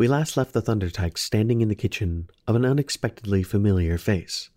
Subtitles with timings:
[0.00, 4.48] We last left the Thundertike standing in the kitchen of an unexpectedly familiar face.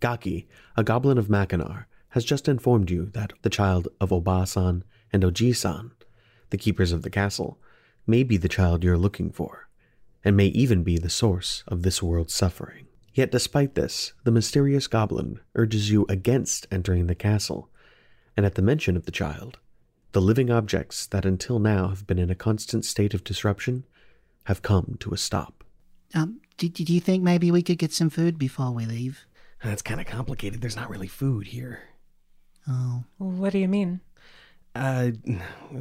[0.00, 5.22] Gaki, a goblin of Mackinac, has just informed you that the child of Obasan and
[5.22, 5.92] Oji-san,
[6.50, 7.58] the keepers of the castle,
[8.06, 9.66] may be the child you're looking for,
[10.22, 12.86] and may even be the source of this world's suffering.
[13.14, 17.70] Yet despite this, the mysterious goblin urges you against entering the castle,
[18.36, 19.58] and at the mention of the child,
[20.12, 23.84] the living objects that until now have been in a constant state of disruption
[24.44, 25.64] have come to a stop.
[26.14, 29.24] Um, do, do you think maybe we could get some food before we leave?
[29.62, 30.60] That's kind of complicated.
[30.60, 31.80] There's not really food here.
[32.68, 34.00] Oh, What do you mean?
[34.74, 35.10] Uh,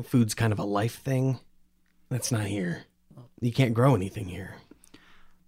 [0.03, 1.39] food's kind of a life thing.
[2.09, 2.83] That's not here.
[3.39, 4.55] You can't grow anything here.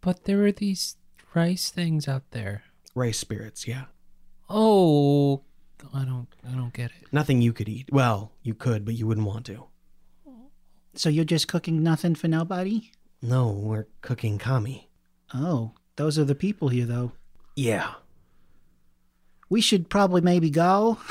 [0.02, 0.98] But there are these
[1.34, 2.64] rice things out there.
[2.96, 3.86] Rice spirits, yeah.
[4.50, 5.44] Oh,
[5.94, 7.08] I don't, I don't get it.
[7.12, 7.90] Nothing you could eat.
[7.92, 9.66] Well, you could, but you wouldn't want to.
[10.96, 12.92] so you're just cooking nothing for nobody?
[13.24, 14.90] No, we're cooking kami.
[15.34, 17.14] Oh, those are the people here, though.
[17.56, 17.94] Yeah.
[19.50, 21.00] We should probably maybe go.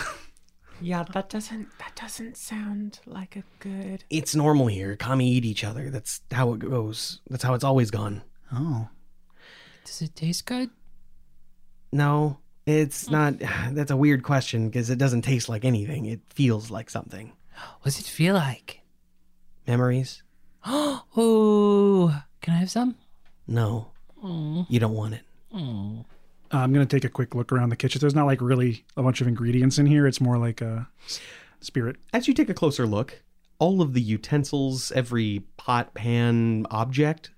[0.83, 4.03] Yeah, that doesn't that doesn't sound like a good.
[4.11, 4.97] It's normal here.
[4.97, 5.91] Kami eat each other.
[5.91, 7.21] That's how it goes.
[7.31, 8.23] That's how it's always gone.
[8.53, 8.89] Oh,
[9.85, 10.71] Does it taste good?
[11.93, 13.35] No, it's not.
[13.71, 16.07] That's a weird question because it doesn't taste like anything.
[16.07, 17.33] It feels like something.
[17.83, 18.81] What does it feel like?
[19.69, 20.25] Memories?
[21.17, 22.97] Oh, can I have some?
[23.47, 23.89] No.
[24.23, 25.23] Oh, You don't want it.
[25.55, 26.05] oh.
[26.55, 27.99] Uh, I'm gonna take a quick look around the kitchen.
[28.01, 30.07] There's not like really a bunch of ingredients in here.
[30.07, 30.87] It's more like a
[31.61, 31.97] spirit.
[32.13, 33.23] As you take a closer look,
[33.59, 37.31] all of the utensils, every pot, pan, object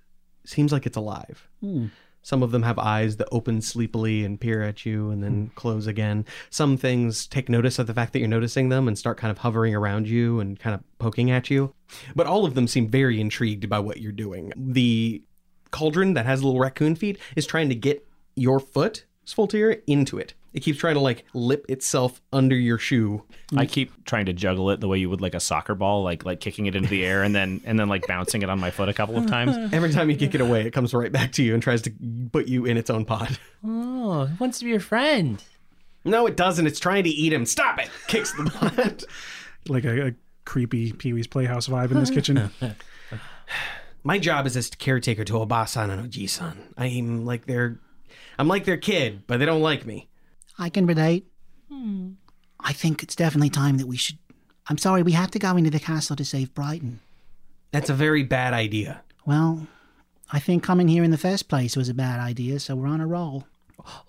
[0.45, 1.47] seems like it's alive.
[1.61, 1.85] Hmm.
[2.25, 5.53] Some of them have eyes that open sleepily and peer at you and then hmm.
[5.53, 6.25] close again.
[6.49, 9.37] Some things take notice of the fact that you're noticing them and start kind of
[9.37, 11.75] hovering around you and kind of poking at you.
[12.15, 14.51] But all of them seem very intrigued by what you're doing.
[14.57, 15.21] The
[15.69, 20.33] cauldron that has little raccoon feet is trying to get your foot, Svoltaire, into it.
[20.55, 23.23] It keeps trying to like lip itself under your shoe.
[23.57, 26.23] I keep trying to juggle it the way you would like a soccer ball, like
[26.23, 28.71] like kicking it into the air and then and then like bouncing it on my
[28.71, 29.55] foot a couple of times.
[29.73, 31.93] Every time you kick it away, it comes right back to you and tries to
[32.31, 33.37] put you in its own pot.
[33.65, 35.43] Oh, it wants to be your friend.
[36.05, 36.65] No, it doesn't.
[36.65, 37.45] It's trying to eat him.
[37.45, 37.89] Stop it!
[38.07, 39.03] Kicks the pot.
[39.67, 40.11] Like a, a
[40.45, 42.51] creepy Pee Wee's Playhouse vibe in this kitchen.
[44.03, 46.75] My job is as caretaker to Obasan and Oji-san.
[46.77, 47.79] I'm like their,
[48.37, 50.07] I'm like their kid, but they don't like me.
[50.57, 51.27] I can relate.
[52.59, 54.17] I think it's definitely time that we should.
[54.67, 56.99] I'm sorry, we have to go into the castle to save Brighton.
[57.71, 59.03] That's a very bad idea.
[59.25, 59.67] Well,
[60.31, 63.01] I think coming here in the first place was a bad idea, so we're on
[63.01, 63.45] a roll.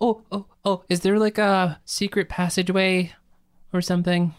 [0.01, 0.83] Oh, oh, oh.
[0.89, 3.13] Is there like a secret passageway
[3.73, 4.33] or something?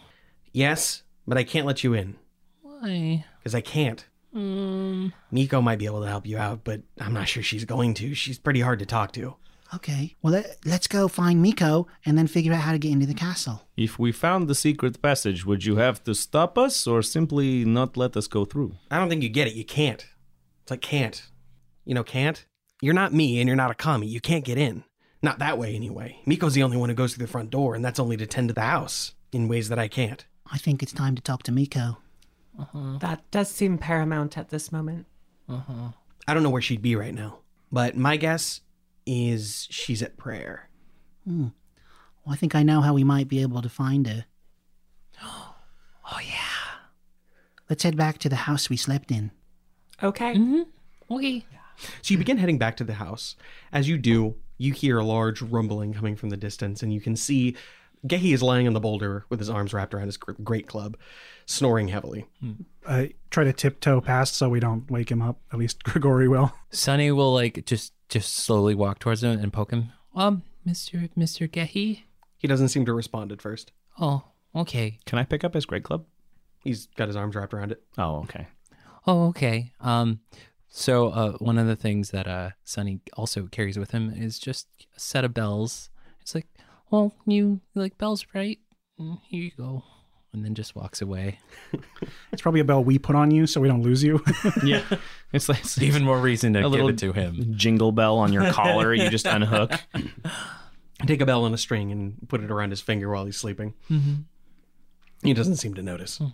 [0.51, 2.15] Yes, but I can't let you in
[2.61, 3.25] Why?
[3.39, 4.05] because I can't.
[4.35, 7.93] Um, Miko might be able to help you out, but I'm not sure she's going
[7.95, 8.13] to.
[8.13, 9.35] She's pretty hard to talk to.
[9.73, 13.05] Okay, well, let, let's go find Miko and then figure out how to get into
[13.05, 13.67] the castle.
[13.77, 17.95] If we found the secret passage, would you have to stop us or simply not
[17.95, 18.75] let us go through?
[18.89, 19.53] I don't think you get it.
[19.53, 20.07] You can't.
[20.63, 21.21] It's like can't.
[21.85, 22.45] You know, can't.
[22.81, 24.07] You're not me and you're not a kami.
[24.07, 24.83] You can't get in.
[25.21, 26.19] Not that way, anyway.
[26.25, 28.47] Miko's the only one who goes through the front door, and that's only to tend
[28.47, 30.25] to the house in ways that I can't.
[30.51, 31.97] I think it's time to talk to Miko.
[32.57, 32.97] Uh-huh.
[32.99, 35.05] That does seem paramount at this moment.
[35.47, 35.89] Uh-huh.
[36.27, 37.39] I don't know where she'd be right now,
[37.71, 38.61] but my guess
[39.09, 40.69] is she's at prayer.
[41.25, 41.47] Hmm.
[42.23, 44.25] Well, I think I know how we might be able to find her.
[45.23, 45.55] oh
[46.23, 46.35] yeah.
[47.69, 49.31] Let's head back to the house we slept in.
[50.01, 50.35] Okay.
[50.35, 51.15] Mm-hmm.
[51.15, 51.45] Okay.
[52.01, 53.35] So you begin heading back to the house.
[53.71, 57.15] As you do, you hear a large rumbling coming from the distance, and you can
[57.15, 57.55] see
[58.07, 60.97] Gehi is lying on the boulder with his arms wrapped around his great club,
[61.45, 62.27] snoring heavily.
[62.87, 65.39] I try to tiptoe past so we don't wake him up.
[65.51, 66.53] At least Grigori will.
[66.69, 69.91] Sunny will like just just slowly walk towards him and poke him.
[70.15, 72.03] Um, Mister Mister Gehi.
[72.37, 73.71] He doesn't seem to respond at first.
[73.99, 74.23] Oh,
[74.55, 74.99] okay.
[75.05, 76.05] Can I pick up his great club?
[76.63, 77.83] He's got his arms wrapped around it.
[77.97, 78.47] Oh, okay.
[79.07, 79.71] Oh, okay.
[79.79, 80.19] Um,
[80.67, 84.67] so uh, one of the things that uh Sunny also carries with him is just
[84.95, 85.89] a set of bells.
[86.21, 86.47] It's like,
[86.91, 88.59] well, you like bells, right?
[88.99, 89.83] Mm, Here you go,
[90.33, 91.39] and then just walks away.
[92.31, 94.23] It's probably a bell we put on you so we don't lose you.
[94.63, 94.83] Yeah.
[95.33, 97.53] It's like it's Even more reason to A give little- it to him.
[97.55, 98.93] jingle bell on your collar.
[98.93, 99.71] You just unhook.
[101.07, 103.73] Take a bell on a string and put it around his finger while he's sleeping.
[103.89, 104.13] Mm-hmm.
[105.23, 106.19] He doesn't seem to notice.
[106.19, 106.31] You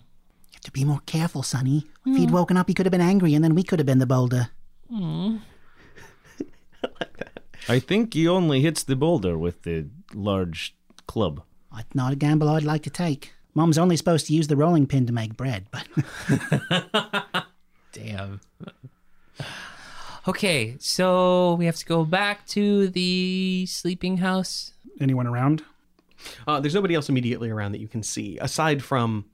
[0.52, 1.86] have to be more careful, Sunny.
[2.04, 3.98] If he'd woken up, he could have been angry, and then we could have been
[3.98, 4.48] the boulder.
[7.68, 10.76] I think he only hits the boulder with the large
[11.08, 11.42] club.
[11.76, 13.32] It's not a gamble I'd like to take.
[13.56, 15.88] Mom's only supposed to use the rolling pin to make bread, but
[17.92, 18.42] Damn.
[20.28, 24.74] Okay, so we have to go back to the sleeping house.
[25.00, 25.64] Anyone around?
[26.46, 29.24] Uh, there's nobody else immediately around that you can see, aside from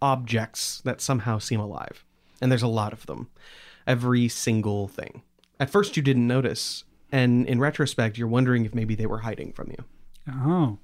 [0.00, 2.04] objects that somehow seem alive.
[2.40, 3.28] And there's a lot of them.
[3.88, 5.22] Every single thing.
[5.58, 6.84] At first, you didn't notice.
[7.10, 9.84] And in retrospect, you're wondering if maybe they were hiding from you.
[10.30, 10.78] Oh.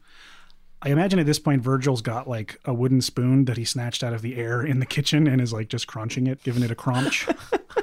[0.84, 4.12] I imagine at this point Virgil's got like a wooden spoon that he snatched out
[4.12, 6.74] of the air in the kitchen and is like just crunching it, giving it a
[6.74, 7.26] crunch.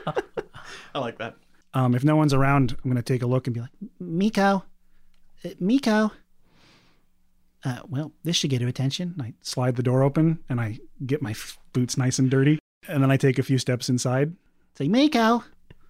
[0.94, 1.36] I like that.
[1.74, 4.63] um, if no one's around, I'm gonna take a look and be like, Miko,
[5.44, 6.12] uh, Miko.
[7.63, 9.15] Uh, well, this should get her attention.
[9.19, 13.01] I slide the door open and I get my f- boots nice and dirty, and
[13.04, 14.36] then I take a few steps inside.
[14.77, 15.44] Say, Miko.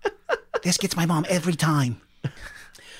[0.64, 2.02] this gets my mom every time.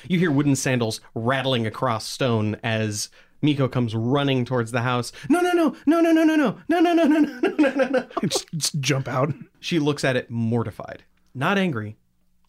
[0.08, 3.08] You hear wooden sandals rattling across stone as
[3.42, 5.12] Miko comes running towards the house.
[5.28, 7.88] No, no, no, no, no, no, no, no, no, no, no, no, no, no, no,
[7.88, 8.06] no.
[8.22, 9.34] just, just jump out.
[9.60, 11.04] She looks at it mortified,
[11.34, 11.96] not angry,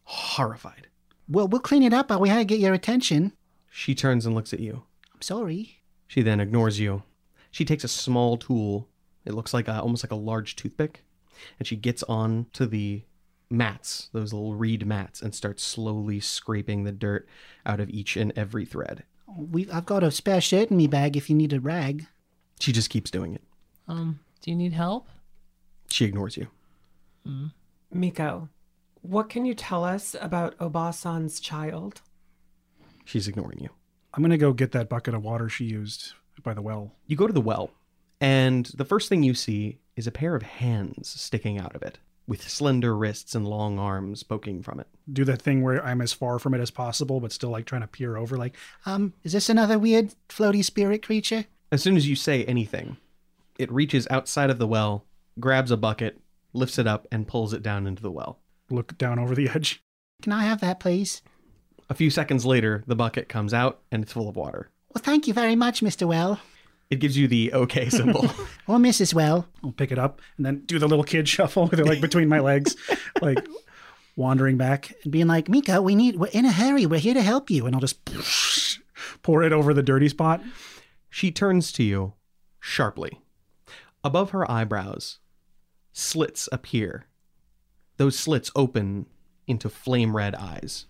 [0.03, 0.87] horrified.
[1.27, 3.33] Well, we'll clean it up, but we had to get your attention.
[3.69, 4.83] She turns and looks at you.
[5.13, 5.81] I'm sorry.
[6.07, 7.03] She then ignores you.
[7.49, 8.87] She takes a small tool.
[9.25, 11.05] It looks like a, almost like a large toothpick,
[11.57, 13.03] and she gets on to the
[13.49, 17.27] mats, those little reed mats, and starts slowly scraping the dirt
[17.65, 19.03] out of each and every thread.
[19.27, 22.05] We, I've got a spare shirt in me bag if you need a rag.
[22.59, 23.41] She just keeps doing it.
[23.87, 25.07] Um, do you need help?
[25.89, 26.47] She ignores you.
[27.91, 28.49] Miko,
[29.01, 32.01] what can you tell us about Obasan's child?
[33.05, 33.69] She's ignoring you.
[34.13, 36.93] I'm gonna go get that bucket of water she used by the well.
[37.07, 37.71] You go to the well,
[38.21, 41.99] and the first thing you see is a pair of hands sticking out of it,
[42.27, 44.87] with slender wrists and long arms poking from it.
[45.11, 47.81] Do that thing where I'm as far from it as possible, but still like trying
[47.81, 48.37] to peer over.
[48.37, 48.55] Like,
[48.85, 51.45] Um, is this another weird floaty spirit creature?
[51.71, 52.97] As soon as you say anything,
[53.59, 55.05] it reaches outside of the well,
[55.39, 56.21] grabs a bucket,
[56.53, 58.39] lifts it up, and pulls it down into the well.
[58.69, 59.83] look down over the edge.
[60.21, 61.21] Can I have that, please?
[61.89, 64.69] A few seconds later, the bucket comes out and it's full of water.
[64.95, 66.07] Well, thank you very much, Mr.
[66.07, 66.39] Well.
[66.93, 68.25] It gives you the okay symbol.
[68.67, 69.15] Or Mrs.
[69.15, 69.47] Well.
[69.63, 72.29] I'll pick it up and then do the little kid shuffle with it like between
[72.29, 72.75] my legs,
[73.21, 73.43] like
[74.15, 74.93] wandering back.
[75.03, 76.85] And being like, Miko, we need, we're in a hurry.
[76.85, 77.65] We're here to help you.
[77.65, 77.97] And I'll just
[79.23, 80.43] pour it over the dirty spot.
[81.09, 82.13] she turns to you
[82.59, 83.19] sharply.
[84.03, 85.17] Above her eyebrows,
[85.93, 87.07] slits appear.
[87.97, 89.07] Those slits open
[89.47, 90.85] into flame red eyes.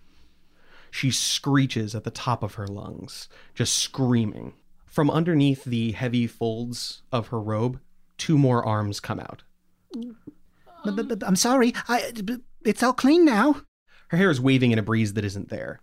[0.91, 4.53] She screeches at the top of her lungs, just screaming.
[4.93, 7.79] From underneath the heavy folds of her robe,
[8.19, 9.41] two more arms come out.
[10.85, 11.73] I'm sorry.
[11.87, 13.55] I, b- it's all clean now.
[14.09, 15.79] Her hair is waving in a breeze that isn't there.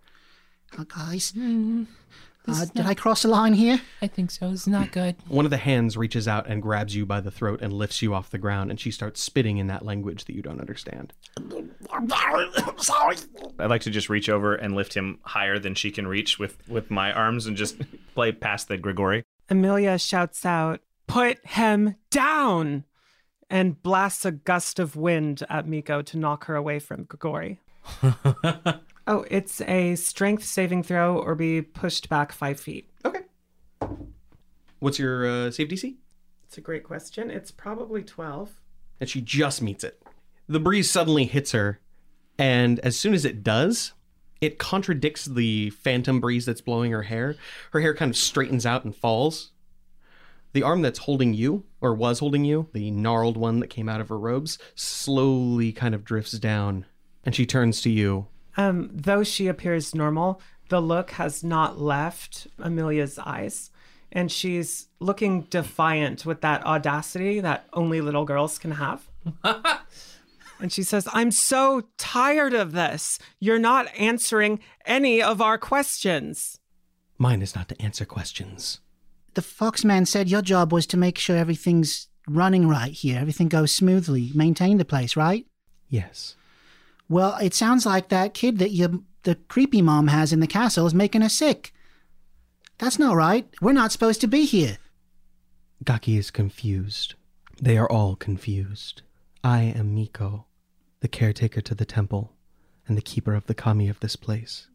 [0.79, 3.79] Oh, guys, Mm, this uh, did not- I cross a line here?
[4.01, 4.49] I think so.
[4.51, 5.15] It's not good.
[5.27, 8.13] One of the hands reaches out and grabs you by the throat and lifts you
[8.13, 11.13] off the ground, and she starts spitting in that language that you don't understand.
[12.77, 13.17] Sorry.
[13.59, 16.57] I'd like to just reach over and lift him higher than she can reach with
[16.67, 17.77] with my arms and just
[18.15, 19.23] play past the Grigori.
[19.49, 22.85] Amelia shouts out, Put him down!
[23.49, 27.59] And blasts a gust of wind at Miko to knock her away from Grigori.
[29.11, 32.89] oh, it's a strength saving throw or be pushed back five feet.
[33.03, 33.19] Okay.
[34.79, 35.95] What's your uh, save DC?
[36.45, 37.29] It's a great question.
[37.29, 38.51] It's probably 12.
[39.01, 40.01] And she just meets it.
[40.47, 41.79] The breeze suddenly hits her,
[42.37, 43.93] and as soon as it does,
[44.39, 47.35] it contradicts the phantom breeze that's blowing her hair.
[47.71, 49.51] Her hair kind of straightens out and falls.
[50.53, 54.01] The arm that's holding you or was holding you, the gnarled one that came out
[54.01, 56.85] of her robes, slowly kind of drifts down.
[57.23, 58.27] And she turns to you.
[58.57, 63.71] Um, though she appears normal, the look has not left Amelia's eyes.
[64.11, 69.07] And she's looking defiant with that audacity that only little girls can have.
[70.59, 73.19] and she says, I'm so tired of this.
[73.39, 76.59] You're not answering any of our questions.
[77.17, 78.79] Mine is not to answer questions.
[79.33, 83.71] The Foxman said your job was to make sure everything's running right here, everything goes
[83.71, 85.45] smoothly, maintain the place, right?
[85.89, 86.35] Yes.
[87.11, 90.87] Well, it sounds like that kid that you, the creepy mom has in the castle
[90.87, 91.73] is making her sick.
[92.77, 93.49] That's not right.
[93.61, 94.77] We're not supposed to be here.
[95.83, 97.15] Gaki is confused.
[97.61, 99.01] They are all confused.
[99.43, 100.45] I am Miko,
[101.01, 102.31] the caretaker to the temple
[102.87, 104.67] and the keeper of the kami of this place.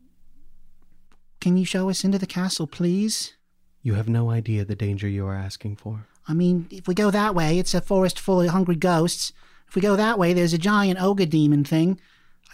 [1.40, 3.32] Can you show us into the castle, please?
[3.80, 6.06] You have no idea the danger you are asking for.
[6.28, 9.32] I mean, if we go that way, it's a forest full of hungry ghosts.
[9.68, 11.98] If we go that way, there's a giant ogre demon thing.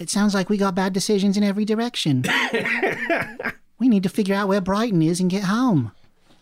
[0.01, 2.25] It sounds like we got bad decisions in every direction.
[3.79, 5.93] we need to figure out where Brighton is and get home.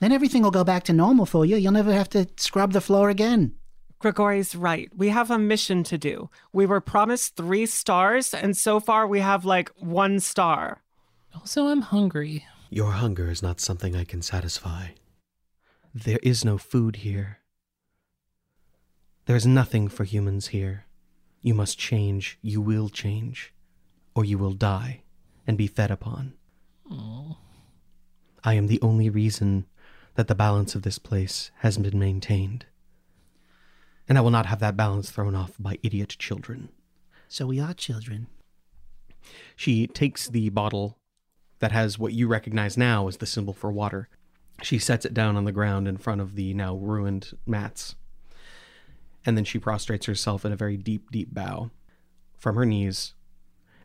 [0.00, 1.56] Then everything will go back to normal for you.
[1.56, 3.54] You'll never have to scrub the floor again.
[3.98, 4.90] Gregory's right.
[4.96, 6.30] We have a mission to do.
[6.54, 10.80] We were promised three stars, and so far we have like one star.
[11.34, 12.46] Also, I'm hungry.
[12.70, 14.88] Your hunger is not something I can satisfy.
[15.94, 17.40] There is no food here.
[19.26, 20.86] There is nothing for humans here.
[21.42, 22.38] You must change.
[22.42, 23.52] You will change.
[24.14, 25.02] Or you will die
[25.46, 26.34] and be fed upon.
[26.90, 27.38] Oh.
[28.44, 29.66] I am the only reason
[30.14, 32.66] that the balance of this place has been maintained.
[34.08, 36.70] And I will not have that balance thrown off by idiot children.
[37.28, 38.26] So we are children.
[39.54, 40.98] She takes the bottle
[41.60, 44.08] that has what you recognize now as the symbol for water.
[44.62, 47.94] She sets it down on the ground in front of the now ruined mats.
[49.24, 51.70] And then she prostrates herself in a very deep, deep bow
[52.38, 53.14] from her knees.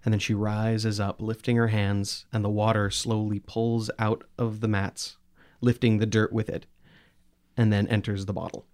[0.03, 4.61] And then she rises up, lifting her hands, and the water slowly pulls out of
[4.61, 5.17] the mats,
[5.61, 6.67] lifting the dirt with it,
[7.57, 8.65] and then enters the bottle.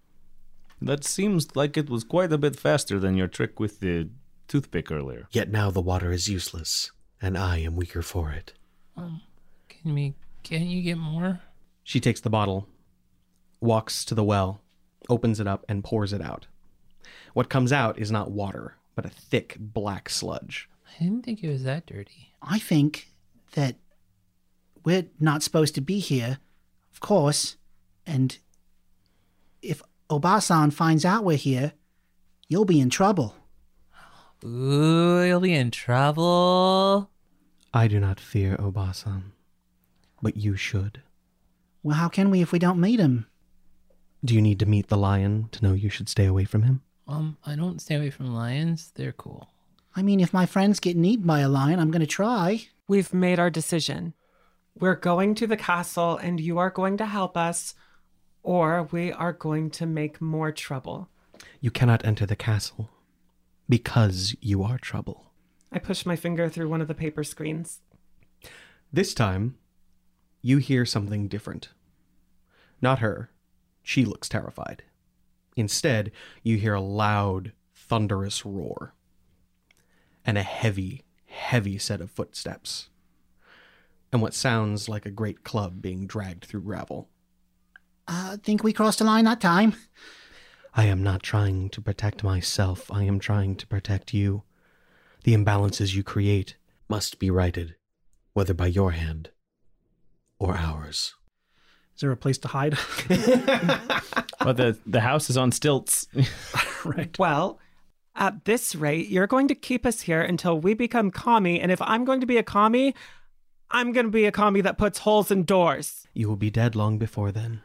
[0.80, 4.10] That seems like it was quite a bit faster than your trick with the
[4.46, 5.26] toothpick earlier.
[5.30, 6.90] Yet now the water is useless,
[7.20, 8.52] and I am weaker for it.
[8.96, 9.22] Um,
[9.68, 10.14] can me?
[10.42, 11.40] Can you get more?
[11.84, 12.68] She takes the bottle,
[13.60, 14.60] walks to the well,
[15.08, 16.46] opens it up, and pours it out.
[17.34, 20.68] What comes out is not water, but a thick black sludge.
[20.86, 22.34] I didn't think it was that dirty.
[22.42, 23.08] I think
[23.52, 23.76] that
[24.84, 26.38] we're not supposed to be here,
[26.92, 27.56] of course,
[28.06, 28.36] and
[29.62, 31.72] if Obasan finds out we're here,
[32.48, 33.34] you'll be in trouble.
[34.44, 37.10] Ooh, you'll be in trouble.
[37.72, 39.32] I do not fear Obasan,
[40.20, 41.00] but you should.
[41.82, 43.26] Well, how can we if we don't meet him?
[44.24, 46.82] Do you need to meet the lion to know you should stay away from him?
[47.08, 48.92] Um, I don't stay away from lions.
[48.94, 49.48] They're cool.
[49.94, 52.68] I mean, if my friends get eaten by a lion, I'm going to try.
[52.88, 54.14] We've made our decision.
[54.78, 57.74] We're going to the castle, and you are going to help us,
[58.42, 61.08] or we are going to make more trouble.
[61.60, 62.88] You cannot enter the castle
[63.68, 65.32] because you are trouble.
[65.70, 67.80] I push my finger through one of the paper screens.
[68.92, 69.56] This time,
[70.40, 71.68] you hear something different.
[72.80, 73.30] Not her.
[73.82, 74.82] She looks terrified.
[75.56, 78.94] Instead, you hear a loud, thunderous roar
[80.24, 82.88] and a heavy, heavy set of footsteps,
[84.12, 87.08] and what sounds like a great club being dragged through gravel.
[88.06, 89.74] I think we crossed the line that time.
[90.74, 94.44] I am not trying to protect myself, I am trying to protect you.
[95.24, 96.56] The imbalances you create
[96.88, 97.76] must be righted,
[98.32, 99.30] whether by your hand
[100.38, 101.14] or ours.
[102.02, 102.76] Is there a place to hide?
[104.44, 106.08] But the the house is on stilts.
[106.84, 107.16] right.
[107.16, 107.60] Well,
[108.16, 111.80] at this rate, you're going to keep us here until we become kami, and if
[111.80, 112.96] I'm going to be a kami,
[113.70, 116.08] I'm going to be a kami that puts holes in doors.
[116.12, 117.62] You will be dead long before then.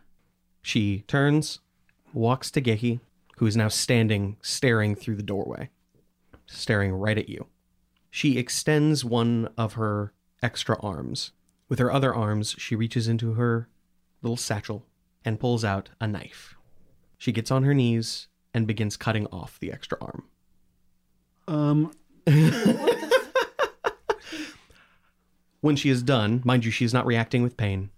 [0.62, 1.62] She turns,
[2.14, 3.00] walks to Gehi,
[3.38, 5.72] who is now standing, staring through the doorway,
[6.46, 7.48] staring right at you.
[8.12, 10.14] She extends one of her
[10.44, 11.32] extra arms.
[11.70, 13.68] With her other arms, she reaches into her
[14.22, 14.86] little satchel
[15.24, 16.56] and pulls out a knife.
[17.18, 20.26] She gets on her knees and begins cutting off the extra arm.
[21.48, 21.92] Um,
[25.68, 27.90] When she is done, mind you, she is not reacting with pain.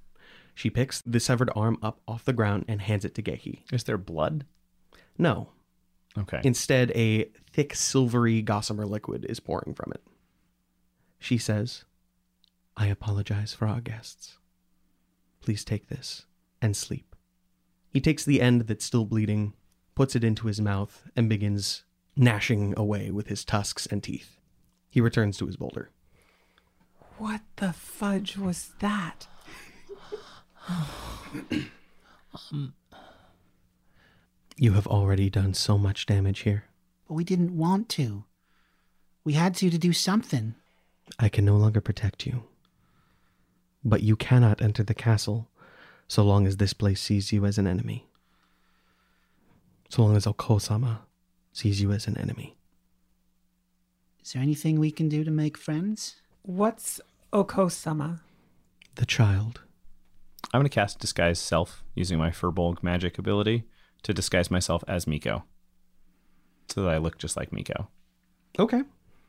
[0.55, 3.59] She picks the severed arm up off the ground and hands it to Gehi.
[3.71, 4.43] Is there blood?
[5.19, 5.49] No.
[6.17, 6.41] Okay.
[6.43, 10.01] Instead, a thick, silvery gossamer liquid is pouring from it.
[11.19, 11.85] She says,
[12.75, 14.38] I apologize for our guests.
[15.49, 16.27] Please take this
[16.61, 17.15] and sleep.
[17.89, 19.53] He takes the end that's still bleeding
[19.95, 24.37] puts it into his mouth, and begins gnashing away with his tusks and teeth.
[24.91, 25.89] He returns to his boulder.
[27.17, 29.25] What the fudge was that?
[34.55, 36.65] You have already done so much damage here.
[37.07, 38.23] But we didn't want to.
[39.23, 40.53] We had to to do something.
[41.17, 42.43] I can no longer protect you.
[43.83, 45.50] But you cannot enter the castle
[46.07, 48.07] so long as this place sees you as an enemy.
[49.89, 51.00] So long as Okosama
[51.53, 52.57] sees you as an enemy.
[54.24, 56.21] Is there anything we can do to make friends?
[56.41, 57.00] What's
[57.33, 58.19] Okosama?
[58.95, 59.62] The child.
[60.53, 63.63] I'm gonna cast disguise self using my Furbolg magic ability
[64.03, 65.43] to disguise myself as Miko,
[66.67, 67.89] so that I look just like Miko.
[68.57, 68.81] Okay.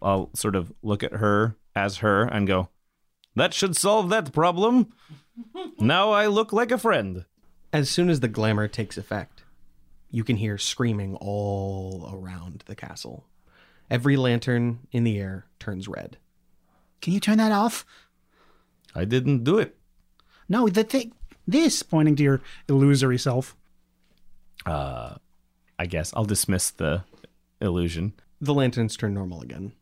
[0.03, 2.69] I'll sort of look at her as her and go,
[3.35, 4.93] "That should solve that problem."
[5.79, 7.25] now I look like a friend.
[7.73, 9.45] As soon as the glamour takes effect,
[10.11, 13.27] you can hear screaming all around the castle.
[13.91, 16.19] Every lantern in the air turns red.
[17.01, 17.85] Can you turn that off?
[18.95, 19.77] I didn't do it.
[20.49, 21.13] No, the thing.
[21.47, 21.83] This.
[21.83, 23.57] Pointing to your illusory self.
[24.67, 25.15] Uh,
[25.79, 27.05] I guess I'll dismiss the
[27.61, 28.13] illusion.
[28.41, 29.73] The lanterns turn normal again.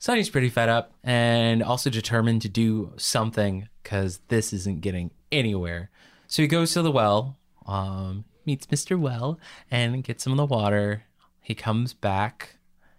[0.00, 5.90] Sunny's pretty fed up and also determined to do something because this isn't getting anywhere.
[6.26, 8.98] So he goes to the well, um, meets Mr.
[8.98, 9.38] Well,
[9.70, 11.02] and gets some of the water.
[11.42, 12.56] He comes back.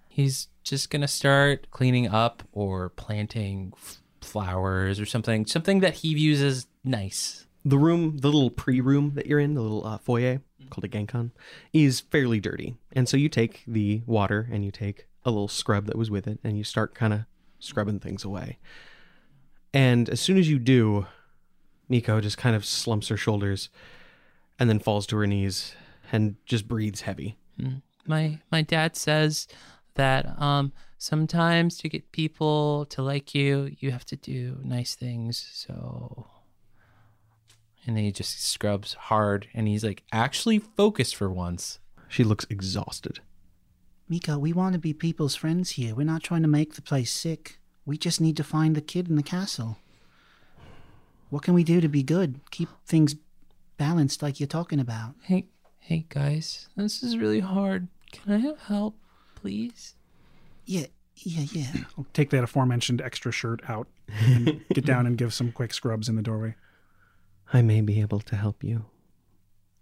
[0.09, 5.95] He's just going to start cleaning up or planting f- flowers or something, something that
[5.95, 7.47] he views as nice.
[7.65, 11.31] The room, the little pre-room that you're in, the little uh, foyer called a genkan,
[11.73, 12.75] is fairly dirty.
[12.91, 16.27] And so you take the water and you take a little scrub that was with
[16.27, 17.21] it and you start kind of
[17.59, 18.57] scrubbing things away.
[19.73, 21.05] And as soon as you do,
[21.87, 23.69] Miko just kind of slumps her shoulders
[24.59, 25.75] and then falls to her knees
[26.11, 27.37] and just breathes heavy.
[28.07, 29.47] my my dad says
[29.95, 35.47] that um sometimes to get people to like you you have to do nice things
[35.53, 36.25] so
[37.85, 41.79] and then he just scrubs hard and he's like actually focused for once
[42.09, 43.19] She looks exhausted.
[44.11, 45.95] Miko, we want to be people's friends here.
[45.95, 47.59] We're not trying to make the place sick.
[47.85, 49.77] We just need to find the kid in the castle.
[51.29, 52.41] What can we do to be good?
[52.51, 53.15] Keep things
[53.77, 55.15] balanced like you're talking about.
[55.23, 55.47] hey
[55.79, 58.95] hey guys this is really hard can i have help
[59.33, 59.95] please
[60.65, 61.71] Yeah, yeah, yeah.
[61.97, 66.09] I'll take that aforementioned extra shirt out and get down and give some quick scrubs
[66.09, 66.53] in the doorway.
[67.51, 68.85] I may be able to help you,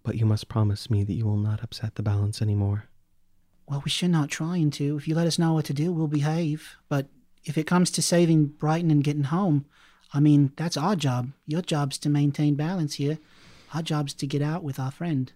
[0.03, 2.85] but you must promise me that you will not upset the balance anymore.
[3.69, 4.97] Well, we should not trying to.
[4.97, 6.75] If you let us know what to do, we'll behave.
[6.89, 7.05] But
[7.45, 9.65] if it comes to saving Brighton and getting home,
[10.11, 11.33] I mean, that's our job.
[11.45, 13.19] Your job's to maintain balance here.
[13.71, 15.31] Our job's to get out with our friend.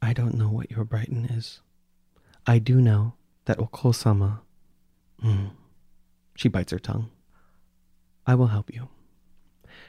[0.00, 1.60] I don't know what your Brighton is.
[2.46, 3.12] I do know
[3.44, 4.40] that Okosama.
[5.22, 5.50] Mm,
[6.34, 7.10] she bites her tongue.
[8.26, 8.88] I will help you.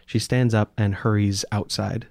[0.05, 2.07] She stands up and hurries outside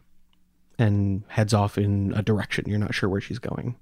[0.79, 2.65] and heads off in a direction.
[2.67, 3.77] You're not sure where she's going.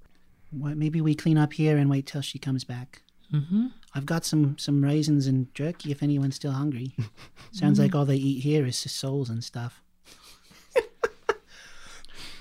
[0.53, 3.03] Well, maybe we clean up here and wait till she comes back.
[3.33, 6.95] mm-hmm I've got some some raisins and jerky if anyone's still hungry.
[7.53, 9.83] Sounds like all they eat here is souls and stuff.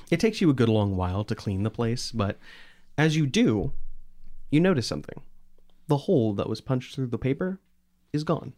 [0.09, 2.37] It takes you a good long while to clean the place, but
[2.97, 3.71] as you do,
[4.49, 5.21] you notice something.
[5.87, 7.59] The hole that was punched through the paper
[8.11, 8.53] is gone.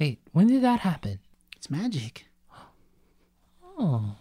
[0.00, 1.18] wait when did that happen
[1.56, 2.26] It's magic.
[3.78, 4.16] oh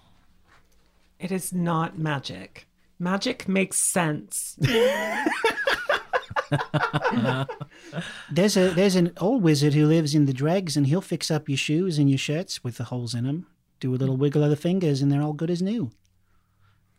[1.19, 2.66] It is not magic.
[2.99, 4.57] Magic makes sense.
[8.31, 11.49] There's a there's an old wizard who lives in the dregs, and he'll fix up
[11.49, 13.47] your shoes and your shirts with the holes in them.
[13.79, 15.91] Do a little wiggle of the fingers, and they're all good as new.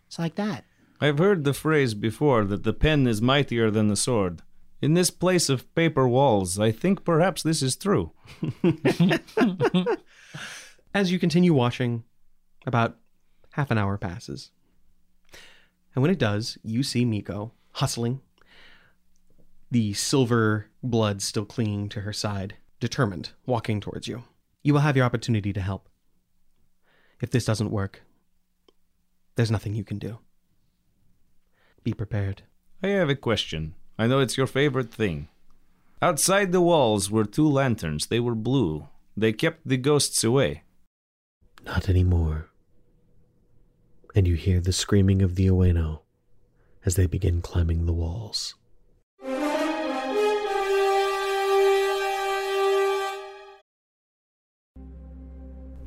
[0.06, 0.64] It's like that.
[1.00, 4.42] I've heard the phrase before that the pen is mightier than the sword.
[4.80, 8.12] In this place of paper walls, I think perhaps this is true.
[10.94, 12.04] As you continue washing,
[12.66, 12.96] about
[13.52, 14.50] half an hour passes.
[15.98, 18.20] And when it does, you see Miko hustling,
[19.68, 24.22] the silver blood still clinging to her side, determined, walking towards you.
[24.62, 25.88] You will have your opportunity to help.
[27.20, 28.02] If this doesn't work,
[29.34, 30.20] there's nothing you can do.
[31.82, 32.42] Be prepared.
[32.80, 33.74] I have a question.
[33.98, 35.26] I know it's your favorite thing.
[36.00, 38.06] Outside the walls were two lanterns.
[38.06, 38.86] They were blue.
[39.16, 40.62] They kept the ghosts away.
[41.64, 42.50] Not anymore.
[44.14, 46.00] And you hear the screaming of the Ueno
[46.84, 48.54] as they begin climbing the walls.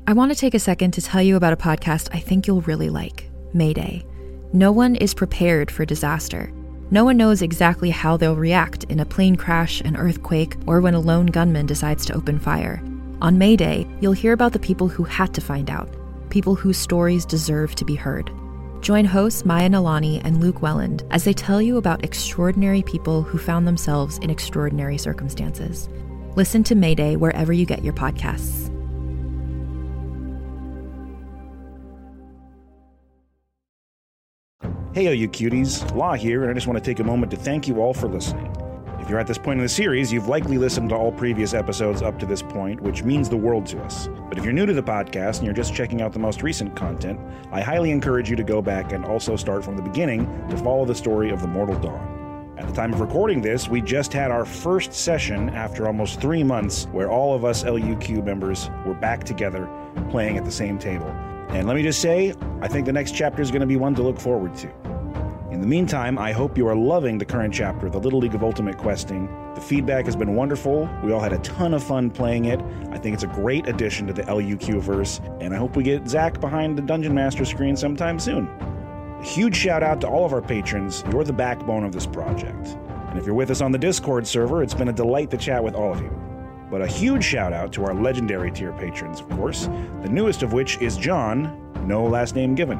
[0.07, 2.62] I want to take a second to tell you about a podcast I think you'll
[2.62, 4.05] really like Mayday.
[4.51, 6.51] No one is prepared for disaster.
[6.91, 10.93] No one knows exactly how they'll react in a plane crash, an earthquake, or when
[10.93, 12.84] a lone gunman decides to open fire.
[13.21, 15.88] On Mayday, you'll hear about the people who had to find out,
[16.32, 18.32] people whose stories deserve to be heard.
[18.82, 23.38] Join hosts Maya Nalani and Luke Welland as they tell you about extraordinary people who
[23.38, 25.88] found themselves in extraordinary circumstances.
[26.36, 28.70] Listen to Mayday wherever you get your podcasts.
[34.94, 37.38] Hey, all you cuties, Law here, and I just want to take a moment to
[37.38, 38.52] thank you all for listening.
[39.12, 42.17] You're at this point in the series, you've likely listened to all previous episodes up
[42.19, 44.08] to this point, which means the world to us.
[44.30, 46.78] But if you're new to the podcast and you're just checking out the most recent
[46.78, 47.19] content,
[47.52, 50.86] I highly encourage you to go back and also start from the beginning to follow
[50.86, 52.56] the story of the Mortal Dawn.
[52.58, 56.41] At the time of recording this, we just had our first session after almost three
[56.41, 59.69] months where all of us LUQ members were back together
[60.10, 61.10] playing at the same table.
[61.50, 63.93] And let me just say, I think the next chapter is going to be one
[63.95, 64.90] to look forward to.
[65.51, 68.41] In the meantime, I hope you are loving the current chapter, The Little League of
[68.41, 69.27] Ultimate Questing.
[69.53, 70.89] The feedback has been wonderful.
[71.03, 72.61] We all had a ton of fun playing it.
[72.91, 76.07] I think it's a great addition to the LUQ verse, and I hope we get
[76.07, 78.47] Zach behind the Dungeon Master screen sometime soon.
[79.19, 81.03] A huge shout out to all of our patrons.
[81.11, 82.67] You're the backbone of this project.
[83.09, 85.61] And if you're with us on the Discord server, it's been a delight to chat
[85.61, 86.17] with all of you.
[86.71, 89.65] But a huge shout out to our legendary tier patrons, of course,
[90.01, 92.79] the newest of which is John, no last name given.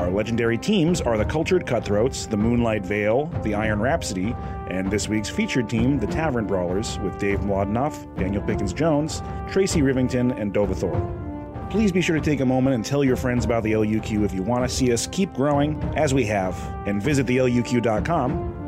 [0.00, 4.34] Our legendary teams are the Cultured Cutthroats, the Moonlight Veil, the Iron Rhapsody,
[4.68, 9.82] and this week's featured team, the Tavern Brawlers, with Dave Mlodinoff, Daniel Pickens Jones, Tracy
[9.82, 11.66] Rivington, and Dova Thor.
[11.68, 14.32] Please be sure to take a moment and tell your friends about the LUQ if
[14.32, 18.59] you want to see us keep growing, as we have, and visit theluq.com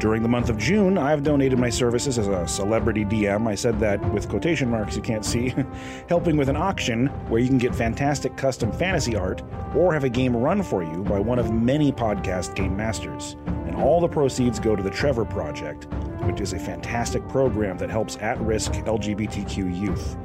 [0.00, 3.46] during the month of June, I've donated my services as a celebrity DM.
[3.46, 5.54] I said that with quotation marks you can't see,
[6.08, 9.42] helping with an auction where you can get fantastic custom fantasy art
[9.76, 13.36] or have a game run for you by one of many podcast game masters.
[13.66, 15.84] And all the proceeds go to the Trevor Project,
[16.22, 20.16] which is a fantastic program that helps at risk LGBTQ youth.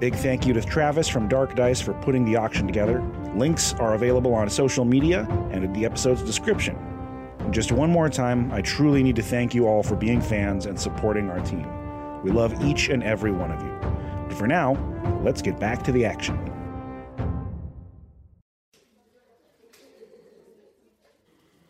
[0.00, 3.00] Big thank you to Travis from Dark Dice for putting the auction together.
[3.36, 6.89] Links are available on social media and in the episode's description.
[7.50, 10.66] And just one more time, I truly need to thank you all for being fans
[10.66, 11.66] and supporting our team.
[12.22, 13.76] We love each and every one of you.
[14.28, 14.74] But for now,
[15.24, 16.38] let's get back to the action.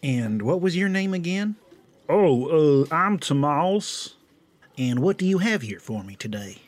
[0.02, 1.56] And what was your name again?
[2.10, 4.16] Oh, uh, I'm Tomas.
[4.76, 6.58] And what do you have here for me today?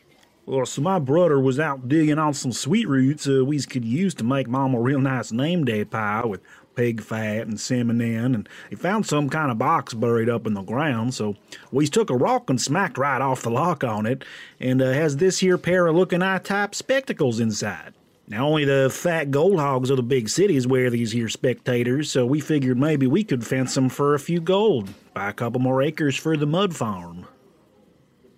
[0.47, 4.15] Well, so my brother was out digging on some sweet roots uh, we could use
[4.15, 6.41] to make Mom a real nice name day pie with
[6.75, 10.55] pig fat and cinnamon in, and he found some kind of box buried up in
[10.55, 11.37] the ground, so
[11.71, 14.25] we took a rock and smacked right off the lock on it,
[14.61, 17.95] and uh, has this here pair of looking eye type spectacles inside.
[18.29, 22.25] Now, only the fat gold hogs of the big cities wear these here spectators, so
[22.25, 25.83] we figured maybe we could fence them for a few gold, buy a couple more
[25.83, 27.27] acres for the mud farm.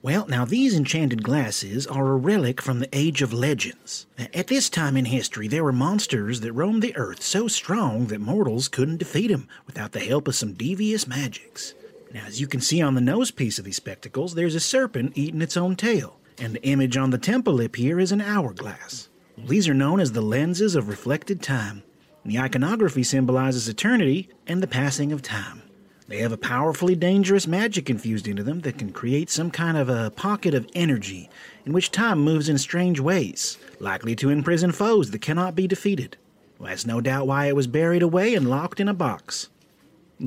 [0.05, 4.05] Well, now these enchanted glasses are a relic from the Age of Legends.
[4.35, 8.21] At this time in history, there were monsters that roamed the earth so strong that
[8.21, 11.73] mortals couldn't defeat them without the help of some devious magics.
[12.13, 15.13] Now, as you can see on the nose piece of these spectacles, there's a serpent
[15.15, 19.09] eating its own tail, and the image on the temple lip here is an hourglass.
[19.39, 21.83] These are known as the lenses of reflected time.
[22.27, 25.63] The iconography symbolizes eternity and the passing of time.
[26.07, 29.89] They have a powerfully dangerous magic infused into them that can create some kind of
[29.89, 31.31] a pocket of energy
[31.65, 36.19] in which time moves in strange ways, likely to imprison foes that cannot be defeated.
[36.59, 39.49] Well, that's no doubt why it was buried away and locked in a box.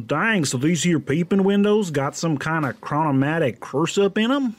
[0.05, 4.55] Dang, so these here peeping windows got some kind of chronomatic curse up in them?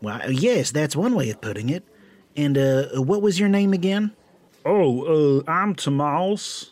[0.00, 1.82] Well, yes, that's one way of putting it.
[2.36, 4.12] And, uh, what was your name again?
[4.64, 6.70] Oh, uh, I'm Tomas.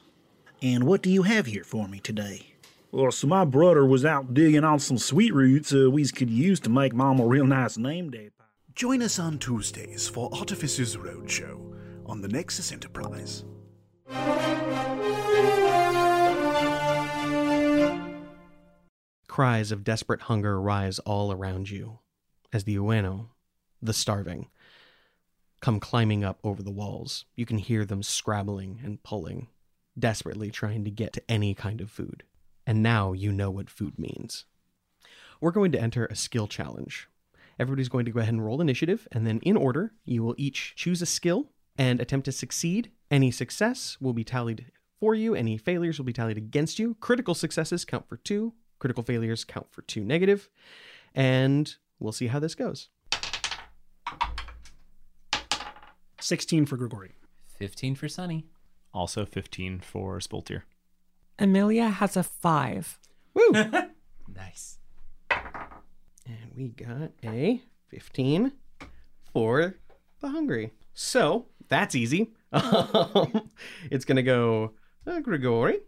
[0.62, 2.54] And what do you have here for me today?
[2.92, 6.60] Well, so my brother was out digging on some sweet roots uh, we could use
[6.60, 8.30] to make Mom a real nice name day.
[8.74, 11.74] Join us on Tuesdays for Artificers Roadshow
[12.06, 13.44] on the Nexus Enterprise.
[19.26, 21.98] Cries of desperate hunger rise all around you
[22.52, 23.30] as the Ueno,
[23.82, 24.48] the starving,
[25.60, 27.24] come climbing up over the walls.
[27.34, 29.48] You can hear them scrabbling and pulling,
[29.98, 32.22] desperately trying to get to any kind of food.
[32.66, 34.44] And now you know what food means.
[35.40, 37.08] We're going to enter a skill challenge.
[37.58, 40.74] Everybody's going to go ahead and roll initiative, and then in order, you will each
[40.76, 42.90] choose a skill and attempt to succeed.
[43.10, 44.66] Any success will be tallied
[44.98, 46.96] for you, any failures will be tallied against you.
[47.00, 50.48] Critical successes count for two, critical failures count for two negative,
[51.14, 52.88] and we'll see how this goes.
[56.20, 57.12] 16 for Grigori.
[57.58, 58.46] 15 for Sunny.
[58.92, 60.62] Also 15 for Svoltir.
[61.38, 62.98] Amelia has a five.
[63.34, 63.52] Woo!
[64.34, 64.78] Nice.
[65.30, 68.52] And we got a 15
[69.32, 69.76] for
[70.20, 70.72] the hungry.
[70.92, 72.32] So that's easy.
[72.52, 73.50] Um,
[73.90, 74.72] it's going to go
[75.06, 75.80] uh, Grigori,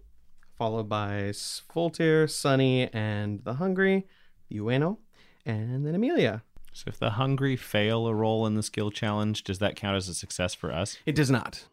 [0.57, 4.07] followed by Svoltir, Sunny, and the hungry,
[4.53, 4.99] Ueno,
[5.47, 6.43] and then Amelia.
[6.73, 10.09] So if the hungry fail a roll in the skill challenge, does that count as
[10.09, 10.99] a success for us?
[11.07, 11.67] It does not.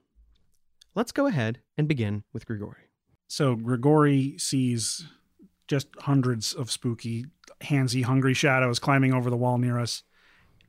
[0.94, 2.85] Let's go ahead and begin with Grigori.
[3.28, 5.06] So Grigori sees
[5.68, 7.26] just hundreds of spooky,
[7.62, 10.04] handsy, hungry shadows climbing over the wall near us,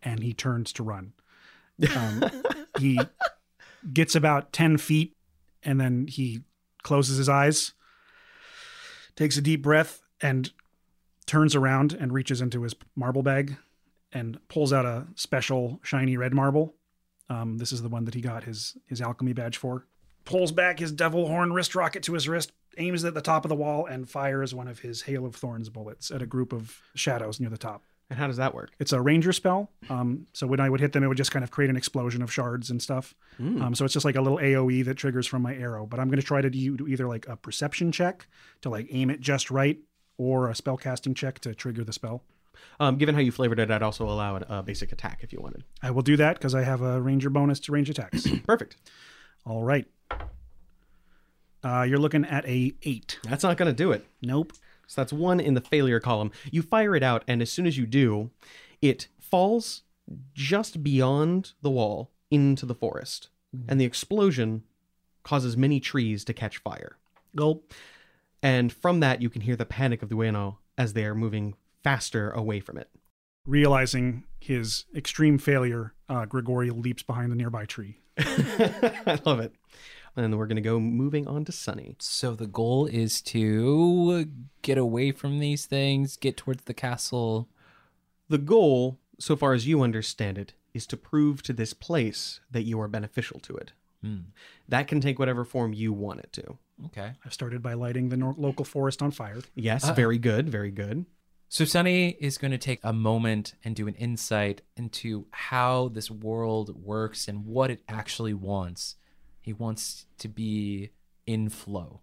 [0.03, 1.13] and he turns to run.
[1.95, 2.25] Um,
[2.79, 2.99] he
[3.93, 5.15] gets about 10 feet,
[5.63, 6.41] and then he
[6.83, 7.73] closes his eyes,
[9.17, 10.51] takes a deep breath, and
[11.27, 13.57] turns around and reaches into his marble bag
[14.13, 16.75] and pulls out a special shiny red marble.
[17.29, 19.87] Um, this is the one that he got his his alchemy badge for.
[20.27, 23.49] Pulls back his devil horn wrist rocket to his wrist, aims at the top of
[23.49, 26.83] the wall, and fires one of his hail of thorns bullets at a group of
[26.95, 27.83] shadows near the top.
[28.09, 28.71] And how does that work?
[28.79, 29.71] It's a ranger spell.
[29.89, 32.23] Um, so when I would hit them, it would just kind of create an explosion
[32.23, 33.15] of shards and stuff.
[33.41, 33.63] Mm.
[33.63, 35.87] Um, so it's just like a little AOE that triggers from my arrow.
[35.87, 38.29] But I'm going to try to do do either like a perception check
[38.61, 39.79] to like aim it just right,
[40.19, 42.23] or a spell casting check to trigger the spell.
[42.79, 45.65] Um, given how you flavored it, I'd also allow a basic attack if you wanted.
[45.83, 48.27] I will do that because I have a ranger bonus to range attacks.
[48.47, 48.77] Perfect.
[49.47, 49.87] All right.
[51.65, 53.19] Uh, you're looking at a eight.
[53.23, 54.07] That's not going to do it.
[54.23, 54.53] Nope.
[54.87, 56.31] So that's one in the failure column.
[56.51, 58.31] You fire it out, and as soon as you do,
[58.81, 59.83] it falls
[60.35, 63.31] just beyond the wall into the forest.
[63.69, 64.65] And the explosion
[65.23, 66.99] causes many trees to catch fire.
[67.35, 67.73] Gulp.
[68.43, 71.55] And from that, you can hear the panic of the Ueno as they are moving
[71.83, 72.91] faster away from it.
[73.47, 77.99] Realizing his extreme failure, uh, Grigori leaps behind the nearby tree.
[78.19, 79.53] I love it.
[80.15, 81.95] And then we're going to go moving on to Sunny.
[81.99, 84.27] So the goal is to
[84.63, 87.49] get away from these things, get towards the castle.
[88.29, 92.63] The goal, so far as you understand it, is to prove to this place that
[92.63, 93.73] you are beneficial to it.
[94.03, 94.17] Hmm.
[94.69, 96.59] That can take whatever form you want it to.
[96.87, 97.13] Okay.
[97.25, 99.41] I've started by lighting the nor- local forest on fire.
[99.55, 99.95] Yes, Uh-oh.
[99.95, 101.05] very good, very good.
[101.49, 106.11] So Sunny is going to take a moment and do an insight into how this
[106.11, 108.97] world works and what it actually wants.
[109.41, 110.91] He wants to be
[111.27, 112.01] in flow.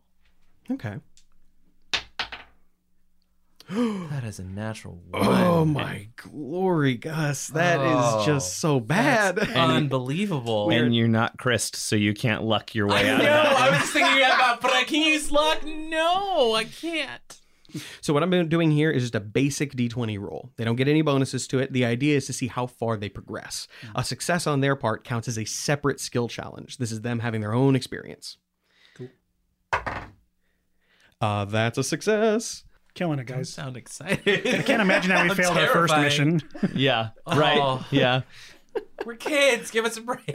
[0.71, 0.97] Okay.
[3.69, 5.41] That is a natural oh one.
[5.41, 7.47] Oh my glory, Gus.
[7.47, 9.37] That is Oh, just so bad.
[9.37, 10.69] That's unbelievable.
[10.69, 13.23] And you're not Christ, so you can't luck your way I out know.
[13.23, 13.57] of that.
[13.73, 15.63] I was thinking about, but I can use luck.
[15.65, 17.39] No, I can't.
[18.01, 20.51] So what I'm doing here is just a basic d20 roll.
[20.57, 21.73] They don't get any bonuses to it.
[21.73, 23.67] The idea is to see how far they progress.
[23.95, 26.77] A success on their part counts as a separate skill challenge.
[26.77, 28.37] This is them having their own experience.
[28.95, 29.09] Cool.
[31.21, 32.63] Uh, that's a success.
[32.93, 33.49] Killing it, I guys.
[33.49, 34.19] sound excited.
[34.47, 36.41] I can't imagine how we I'm failed our first mission.
[36.75, 37.57] Yeah, right.
[37.59, 37.85] Oh.
[37.89, 38.21] Yeah.
[39.05, 39.71] We're kids.
[39.71, 40.23] Give us a break.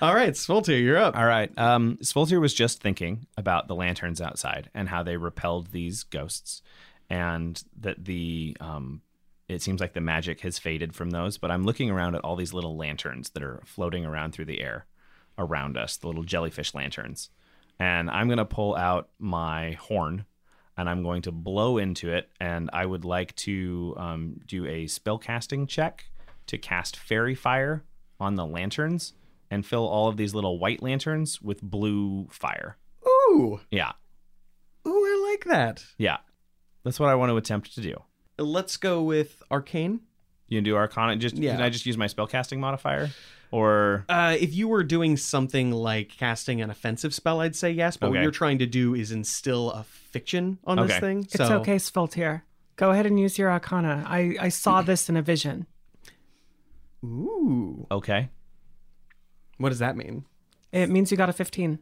[0.00, 1.16] All right, Svoltir, you're up.
[1.16, 1.56] All right.
[1.58, 6.62] Um, Svoltir was just thinking about the lanterns outside and how they repelled these ghosts,
[7.08, 9.02] and that the um,
[9.48, 11.38] it seems like the magic has faded from those.
[11.38, 14.60] But I'm looking around at all these little lanterns that are floating around through the
[14.60, 14.86] air
[15.38, 17.30] around us, the little jellyfish lanterns,
[17.78, 20.24] and I'm gonna pull out my horn.
[20.76, 24.88] And I'm going to blow into it, and I would like to um, do a
[24.88, 26.04] spell casting check
[26.46, 27.84] to cast fairy fire
[28.20, 29.14] on the lanterns
[29.50, 32.76] and fill all of these little white lanterns with blue fire.
[33.06, 33.92] Ooh, Yeah.
[34.86, 35.84] ooh, I like that.
[35.98, 36.18] Yeah.
[36.84, 38.02] That's what I want to attempt to do.
[38.38, 40.00] Let's go with arcane.
[40.48, 41.16] You can do Arcana.
[41.16, 41.52] Just Yeah.
[41.54, 43.10] can I just use my spellcasting modifier,
[43.50, 47.96] or Uh, if you were doing something like casting an offensive spell, I'd say yes.
[47.96, 51.00] But what you're trying to do is instill a fiction on this Okay.
[51.00, 51.18] thing.
[51.20, 52.42] It's so okay, Svoltir.
[52.76, 54.04] Go ahead and use your Arcana.
[54.06, 55.66] I, I saw this in a vision.
[57.04, 58.30] Ooh, okay?
[59.58, 60.24] what does that mean?
[60.72, 61.78] It means you got a 15.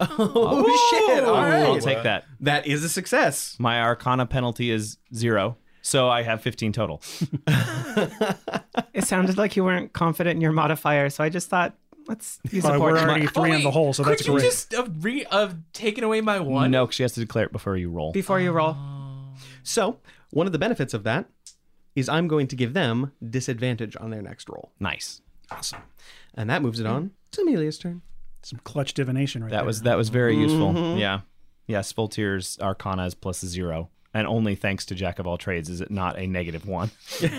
[0.00, 1.24] Oh, oh shit!
[1.24, 2.24] All right, I'll take that.
[2.40, 3.56] That is a success.
[3.58, 7.02] My Arcana penalty is zero, so I have 15 total.
[8.94, 11.74] It sounded like you weren't confident in your modifier, so I just thought,
[12.06, 14.44] let's use Uh, a we're already three in the hole, so that's Could you great.
[14.44, 16.70] just have, re- have taken away my one?
[16.70, 18.12] No, 'cause she has to declare it before you roll.
[18.12, 18.76] before you roll.
[19.62, 19.98] So
[20.30, 21.26] one of the benefits of that
[21.98, 25.20] is I'm going to give them disadvantage on their next roll, Nice.
[25.50, 25.80] Awesome.
[26.34, 28.02] and that moves it on to Amelia's turn.
[28.42, 29.64] Some clutch divination right That there.
[29.66, 30.72] was that was very useful.
[30.72, 30.98] Mm-hmm.
[30.98, 31.20] Yeah.
[31.66, 31.80] Yeah.
[31.80, 35.90] Svoltir's Arcana is plus zero, and only thanks to Jack of all trades is it
[35.90, 36.90] not a negative one.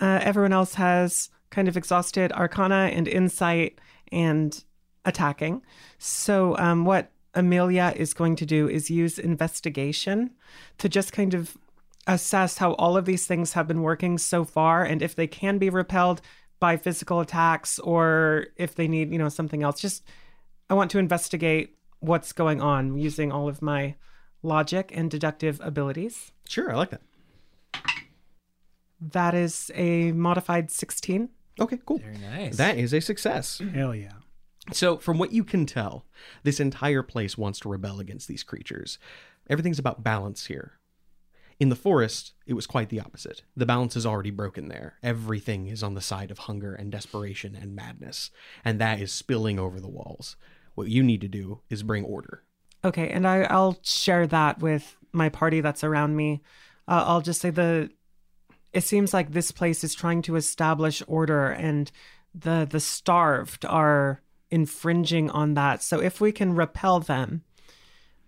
[0.00, 3.78] Uh, everyone else has kind of exhausted Arcana and Insight
[4.10, 4.62] and
[5.04, 5.62] attacking.
[5.98, 10.30] So, um, what Amelia is going to do is use investigation
[10.78, 11.56] to just kind of
[12.06, 15.58] assess how all of these things have been working so far and if they can
[15.58, 16.20] be repelled
[16.60, 19.80] by physical attacks or if they need, you know, something else.
[19.80, 20.04] Just
[20.70, 23.96] I want to investigate what's going on using all of my
[24.42, 26.32] logic and deductive abilities.
[26.48, 27.02] Sure, I like that.
[29.00, 31.28] That is a modified 16.
[31.60, 31.98] Okay, cool.
[31.98, 32.56] Very nice.
[32.56, 33.60] That is a success.
[33.74, 34.12] Hell yeah.
[34.72, 36.06] So, from what you can tell,
[36.42, 38.98] this entire place wants to rebel against these creatures.
[39.50, 40.78] Everything's about balance here.
[41.60, 43.42] In the forest, it was quite the opposite.
[43.56, 44.94] The balance is already broken there.
[45.02, 48.30] Everything is on the side of hunger and desperation and madness,
[48.64, 50.36] and that is spilling over the walls.
[50.74, 52.42] What you need to do is bring order.
[52.84, 56.42] Okay, and I, I'll share that with my party that's around me.
[56.88, 57.90] Uh, I'll just say the.
[58.72, 61.90] It seems like this place is trying to establish order, and
[62.34, 65.82] the the starved are infringing on that.
[65.82, 67.42] So if we can repel them,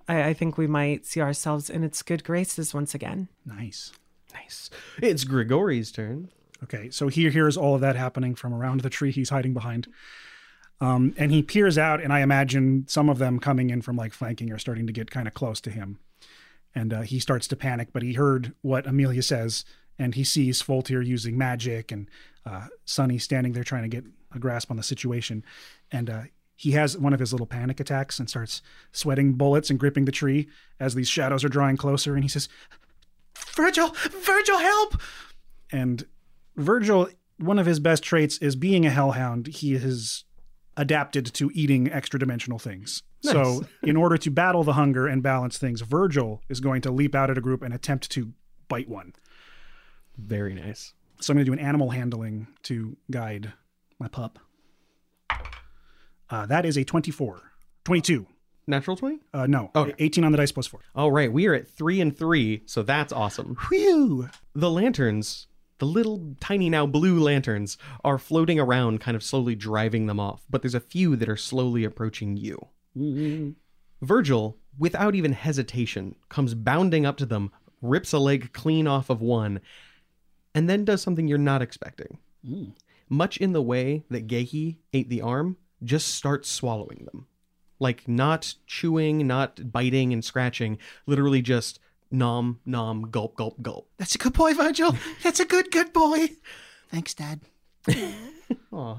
[0.08, 3.28] I, I think we might see ourselves in its good graces once again.
[3.44, 3.92] Nice.
[4.34, 4.70] Nice.
[5.00, 6.30] It's Grigori's turn.
[6.62, 9.88] Okay, so he hears all of that happening from around the tree he's hiding behind.
[10.80, 14.12] Um, and he peers out, and I imagine some of them coming in from like
[14.12, 15.98] flanking are starting to get kind of close to him.
[16.74, 19.64] And uh, he starts to panic, but he heard what Amelia says,
[19.98, 22.08] and he sees Svoltir using magic and
[22.44, 25.42] uh, Sunny standing there trying to get a grasp on the situation.
[25.90, 26.22] And uh,
[26.56, 30.12] he has one of his little panic attacks and starts sweating bullets and gripping the
[30.12, 30.48] tree
[30.80, 32.14] as these shadows are drawing closer.
[32.14, 32.48] And he says,
[33.54, 35.00] Virgil, Virgil, help!
[35.70, 36.06] And
[36.56, 39.48] Virgil, one of his best traits is being a hellhound.
[39.48, 40.24] He has
[40.78, 43.02] adapted to eating extra dimensional things.
[43.20, 47.14] So, in order to battle the hunger and balance things, Virgil is going to leap
[47.14, 48.32] out at a group and attempt to
[48.68, 49.12] bite one.
[50.16, 50.94] Very nice.
[51.20, 53.52] So, I'm going to do an animal handling to guide
[53.98, 54.38] my pup.
[56.30, 57.40] Uh, that is a 24.
[57.84, 58.26] 22.
[58.68, 59.20] Natural 20?
[59.32, 59.94] Uh, no, Okay.
[59.98, 60.80] 18 on the dice plus 4.
[60.96, 63.56] All right, we are at three and three, so that's awesome.
[63.68, 64.28] Whew!
[64.56, 65.46] The lanterns,
[65.78, 70.44] the little tiny now blue lanterns, are floating around, kind of slowly driving them off,
[70.50, 72.58] but there's a few that are slowly approaching you.
[74.02, 79.20] Virgil, without even hesitation, comes bounding up to them, rips a leg clean off of
[79.20, 79.60] one,
[80.56, 82.18] and then does something you're not expecting.
[83.08, 87.26] Much in the way that Gaki ate the arm, just start swallowing them.
[87.78, 91.78] Like not chewing, not biting and scratching, literally just
[92.10, 93.88] nom, nom, gulp, gulp, gulp.
[93.98, 94.96] That's a good boy, Virgil.
[95.22, 96.28] That's a good, good boy.
[96.88, 97.40] Thanks, Dad.
[98.72, 98.98] Aw,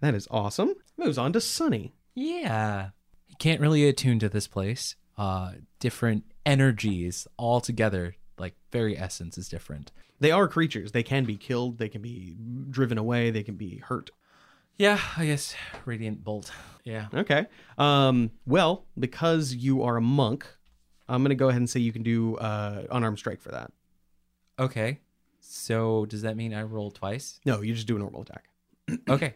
[0.00, 0.74] that is awesome.
[0.96, 1.92] Moves on to Sunny.
[2.14, 2.90] Yeah.
[3.28, 4.96] You can't really attune to this place.
[5.16, 9.92] Uh different energies all together, like very essence is different.
[10.20, 10.92] They are creatures.
[10.92, 11.78] They can be killed.
[11.78, 12.36] They can be
[12.70, 13.30] driven away.
[13.30, 14.10] They can be hurt.
[14.76, 16.50] Yeah, I guess radiant bolt.
[16.84, 17.06] Yeah.
[17.14, 17.46] Okay.
[17.78, 20.46] Um, well, because you are a monk,
[21.08, 23.70] I'm gonna go ahead and say you can do uh, unarmed strike for that.
[24.58, 25.00] Okay.
[25.40, 27.38] So does that mean I roll twice?
[27.44, 28.44] No, you just do a normal attack.
[29.08, 29.34] Okay.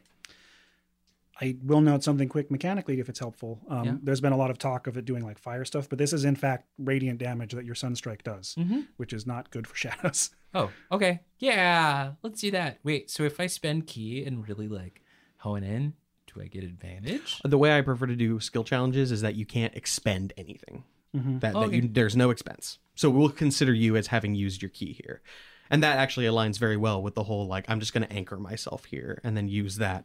[1.40, 3.60] I will note something quick mechanically if it's helpful.
[3.68, 3.94] Um, Yeah.
[4.02, 6.24] There's been a lot of talk of it doing like fire stuff, but this is
[6.24, 8.88] in fact radiant damage that your sunstrike does, Mhm.
[8.96, 10.30] which is not good for shadows.
[10.52, 11.20] Oh, okay.
[11.38, 12.80] Yeah, let's do that.
[12.82, 15.00] Wait, so if I spend ki and really like
[15.38, 15.94] hone in,
[16.32, 17.40] do I get advantage?
[17.44, 20.84] The way I prefer to do skill challenges is that you can't expend anything.
[21.16, 21.38] Mm-hmm.
[21.38, 21.76] That, oh, that Okay.
[21.76, 22.78] you, there's no expense.
[22.94, 25.22] So we'll consider you as having used your ki here.
[25.70, 28.36] And that actually aligns very well with the whole like I'm just going to anchor
[28.38, 30.04] myself here and then use that.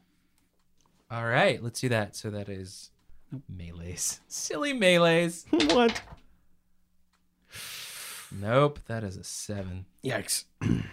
[1.11, 2.15] All right, let's do that.
[2.15, 2.91] So that is
[3.53, 4.19] melees.
[4.27, 5.45] Silly melees.
[5.73, 6.01] what?
[8.31, 9.85] Nope, that is a seven.
[10.03, 10.45] Yikes.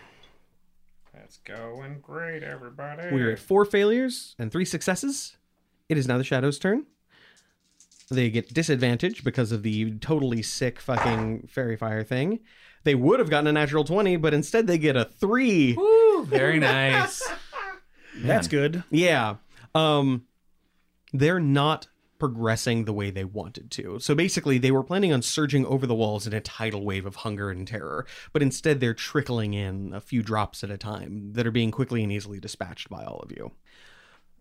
[1.31, 3.03] That's going great, everybody.
[3.13, 5.37] We're at four failures and three successes.
[5.89, 6.87] It is now the Shadow's turn.
[8.11, 12.41] They get disadvantage because of the totally sick fucking fairy fire thing.
[12.83, 15.75] They would have gotten a natural 20, but instead they get a three.
[15.75, 17.23] Woo, very nice.
[18.17, 18.83] That's good.
[18.91, 19.37] Yeah.
[19.73, 20.25] Um
[21.13, 21.87] they're not
[22.21, 23.99] progressing the way they wanted to.
[23.99, 27.17] So basically they were planning on surging over the walls in a tidal wave of
[27.17, 31.47] hunger and terror, but instead they're trickling in a few drops at a time that
[31.47, 33.51] are being quickly and easily dispatched by all of you.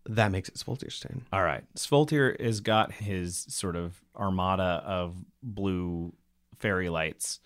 [0.05, 1.25] That makes it Svoltir's turn.
[1.31, 1.63] All right.
[1.75, 6.13] Svoltir has got his sort of armada of blue
[6.57, 7.39] fairy lights,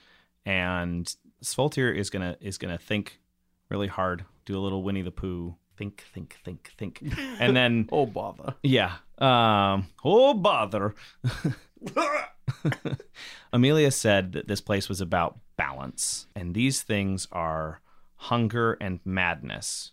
[0.45, 1.13] and
[1.43, 3.19] Svoltir is gonna is gonna think
[3.69, 7.01] really hard, do a little Winnie the Pooh, think, think, think, think,
[7.39, 8.55] and then Oh bother.
[8.63, 10.95] yeah, um, oh bother.
[13.53, 17.82] Amelia said that this place was about balance, and these things are
[18.15, 19.91] hunger and madness.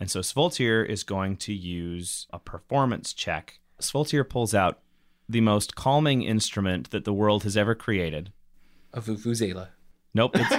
[0.00, 3.58] And so Svoltir is going to use a performance check.
[3.80, 4.78] Svoltir pulls out
[5.28, 8.32] the most calming instrument that the world has ever created.
[8.92, 9.68] A vuvuzela.
[10.14, 10.36] Nope.
[10.36, 10.50] It's,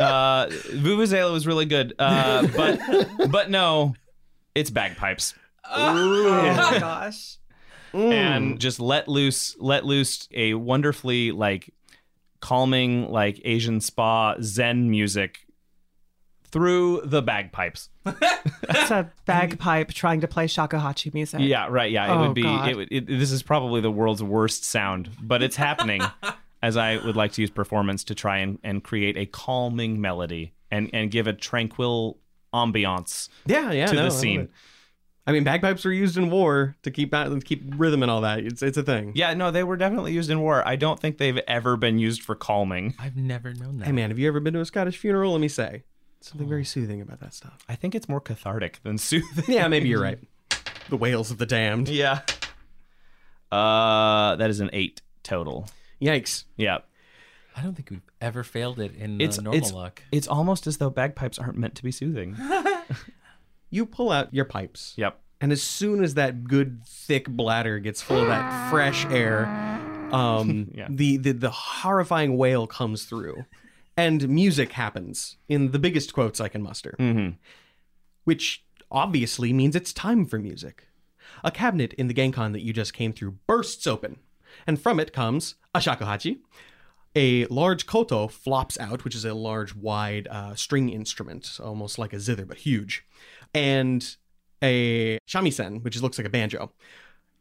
[0.00, 2.78] uh, Vuvuzela was really good, uh, but
[3.30, 3.94] but no,
[4.54, 5.34] it's bagpipes.
[5.70, 7.36] Oh my gosh.
[7.94, 11.72] and just let loose let loose a wonderfully like
[12.40, 15.38] calming like asian spa zen music
[16.50, 21.40] through the bagpipes That's a bagpipe trying to play shakuhachi music.
[21.42, 22.68] yeah right yeah it Oh, would be God.
[22.68, 26.02] it, would- it, this is probably the world's worst sound but it's happening
[26.62, 30.52] as i would like to use performance to try and, and create a calming melody
[30.70, 32.18] and and give a tranquil
[32.54, 33.86] ambiance Yeah, yeah.
[33.86, 34.50] to no, I the love scene it.
[35.26, 38.38] I mean, bagpipes were used in war to keep to keep rhythm and all that.
[38.38, 39.12] It's it's a thing.
[39.14, 42.22] yeah no they were definitely used in war i don't think they've ever been used
[42.22, 43.84] for calming I've never known that.
[43.86, 45.32] Hey man, have you ever been to a Scottish funeral?
[45.32, 45.84] Let me say,
[46.20, 47.64] something very soothing about that stuff.
[47.68, 50.18] i think it's more cathartic than soothing Yeah, maybe you're right.
[50.90, 51.88] The wails of the damned.
[51.88, 52.20] Yeah.
[53.52, 55.68] Uh, that is an eight total.
[56.00, 56.44] Yikes.
[56.56, 56.78] Yeah.
[57.56, 60.02] I don't think we've ever failed it in the It's normal it's luck.
[60.12, 62.36] it's almost as though bagpipes aren't meant to be soothing.
[63.70, 64.94] You pull out your pipes.
[64.96, 65.20] Yep.
[65.42, 69.44] And as soon as that good thick bladder gets full of that fresh air,
[70.10, 70.86] um, Yeah.
[70.88, 73.44] the, the the horrifying wail comes through,
[73.98, 77.30] and music happens in the biggest quotes I can muster, Mm-hmm.
[78.24, 80.86] which obviously means it's time for music.
[81.44, 84.16] A cabinet in the Genkan that you just came through bursts open,
[84.66, 86.38] and from it comes a shakuhachi.
[87.16, 92.12] A large koto flops out, which is a large, wide uh, string instrument, almost like
[92.12, 93.04] a zither, but huge,
[93.52, 94.16] and
[94.62, 96.70] a shamisen, which looks like a banjo.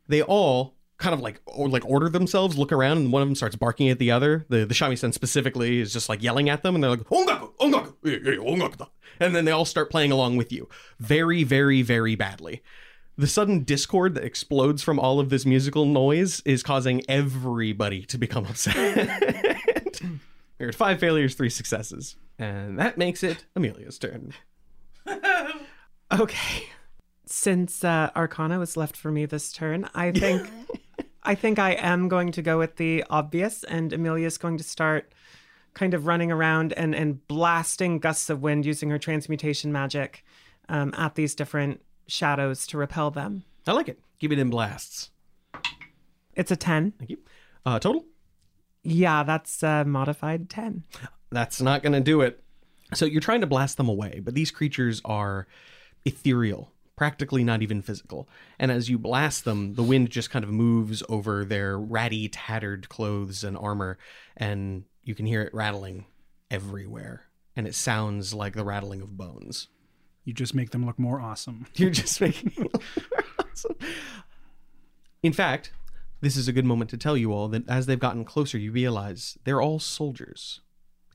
[0.08, 3.36] They all kind of like or like order themselves, look around, and one of them
[3.36, 4.46] starts barking at the other.
[4.50, 7.94] The the shamisen specifically is just like yelling at them, and they're like ongaku, ongaku,
[8.04, 8.86] ongaku da."
[9.20, 10.70] and then they all start playing along with you,
[11.00, 12.62] very, very, very badly.
[13.18, 18.18] The sudden discord that explodes from all of this musical noise is causing everybody to
[18.18, 20.00] become upset.
[20.60, 22.16] We're at five failures, three successes.
[22.38, 24.34] And that makes it Amelia's turn.
[26.12, 26.64] Okay.
[27.26, 30.50] Since uh, Arcana was left for me this turn, I think
[31.28, 35.12] I think I am going to go with the obvious, and Amelia's going to start
[35.74, 40.24] kind of running around and and blasting gusts of wind using her transmutation magic
[40.70, 43.44] um, at these different shadows to repel them.
[43.68, 44.00] I like it.
[44.20, 45.12] Keep it in blasts.
[46.34, 46.94] It's a ten.
[46.98, 47.18] Thank you.
[47.66, 48.06] Uh, total?
[48.84, 50.86] Yeah, that's uh, modified ten.
[51.30, 52.42] That's not going to do it.
[52.94, 55.46] So you're trying to blast them away, but these creatures are
[56.06, 58.28] ethereal, practically not even physical.
[58.60, 62.90] And as you blast them, the wind just kind of moves over their ratty, tattered
[62.90, 63.98] clothes and armor,
[64.36, 66.06] and you can hear it rattling
[66.52, 67.24] everywhere.
[67.56, 69.68] And it sounds like the rattling of bones.
[70.26, 71.68] You just make them look more awesome.
[71.76, 72.84] You're just making them look
[73.40, 73.76] awesome.
[75.24, 75.72] In fact,
[76.20, 78.72] this is a good moment to tell you all that as they've gotten closer, you
[78.72, 80.62] realize they're all soldiers.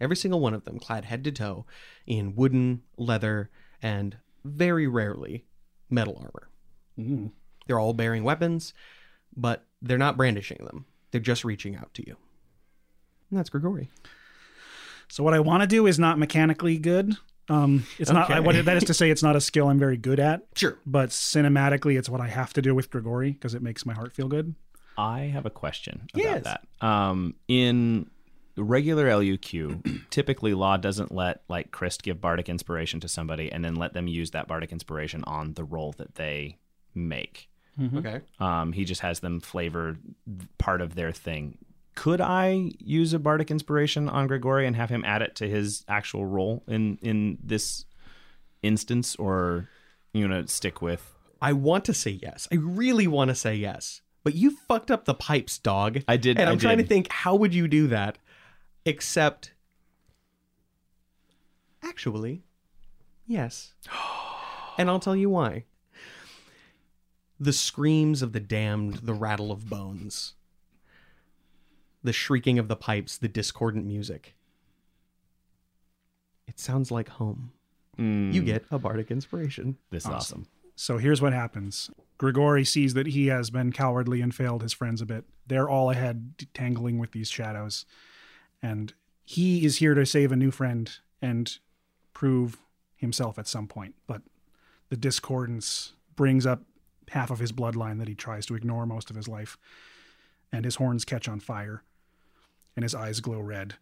[0.01, 1.67] Every single one of them clad head to toe
[2.07, 3.51] in wooden, leather,
[3.83, 5.45] and very rarely
[5.93, 7.31] metal armor.
[7.67, 8.75] They're all bearing weapons,
[9.37, 10.87] but they're not brandishing them.
[11.11, 12.17] They're just reaching out to you.
[13.31, 13.91] And that's Grigori.
[15.09, 17.17] So what I want to do is not mechanically good.
[17.49, 18.31] Um, it's not.
[18.31, 20.43] I, what, that is to say, it's not a skill I'm very good at.
[20.55, 20.79] Sure.
[20.87, 24.13] But cinematically, it's what I have to do with Grigori because it makes my heart
[24.15, 24.55] feel good.
[24.97, 26.41] I have a question Yes.
[26.43, 26.87] about that.
[26.87, 28.11] Um, in
[28.57, 33.77] regular LUQ, typically Law doesn't let like Christ give bardic inspiration to somebody and then
[33.77, 36.59] let them use that bardic inspiration on the roll that they
[36.95, 37.49] make.
[37.97, 38.21] Okay.
[38.39, 39.97] Um, he just has them flavor
[40.59, 41.57] part of their thing.
[41.95, 45.85] Could I use a bardic inspiration on Grigori and have him add it to his
[45.89, 47.87] actual roll in in this
[48.63, 49.69] instance, or
[50.13, 51.15] you know stick with?
[51.41, 52.47] I want to say yes.
[52.53, 54.01] I really want to say yes.
[54.25, 56.03] But you fucked up the pipes, dog.
[56.07, 58.19] I did- And I I'm trying to think how would you do that?
[58.85, 59.53] Except
[61.83, 62.43] actually,
[63.27, 63.75] yes.
[64.79, 65.65] and I'll tell you why.
[67.39, 70.35] The screams of the damned, the rattle of bones,
[72.03, 74.35] the shrieking of the pipes, the discordant music.
[76.47, 77.53] It sounds like home.
[77.99, 78.47] You mm.
[78.47, 79.77] get a bardic inspiration.
[79.91, 80.47] This is awesome.
[80.77, 81.91] So here's what happens.
[82.19, 85.25] Grigori sees that he has been cowardly and failed his friends a bit.
[85.47, 87.85] They're all ahead, tangling with these shadows.
[88.63, 88.93] And
[89.25, 90.91] he is here to save a new friend
[91.21, 91.59] and
[92.13, 92.59] prove
[92.97, 93.95] himself at some point.
[94.07, 94.23] But
[94.89, 96.63] the discordance brings up
[97.09, 99.59] half of his bloodline that he tries to ignore most of his life.
[100.53, 101.83] And his horns catch on fire,
[102.77, 103.77] and his eyes glow red.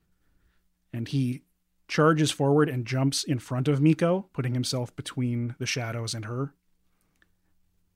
[0.93, 1.43] And he
[1.89, 6.55] charges forward and jumps in front of Miko, putting himself between the shadows and her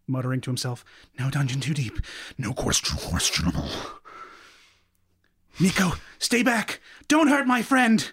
[0.07, 0.85] muttering to himself,
[1.19, 1.99] No dungeon too deep.
[2.39, 3.69] No question questionable.
[5.61, 6.81] Nico, stay back.
[7.07, 8.11] Don't hurt my friend.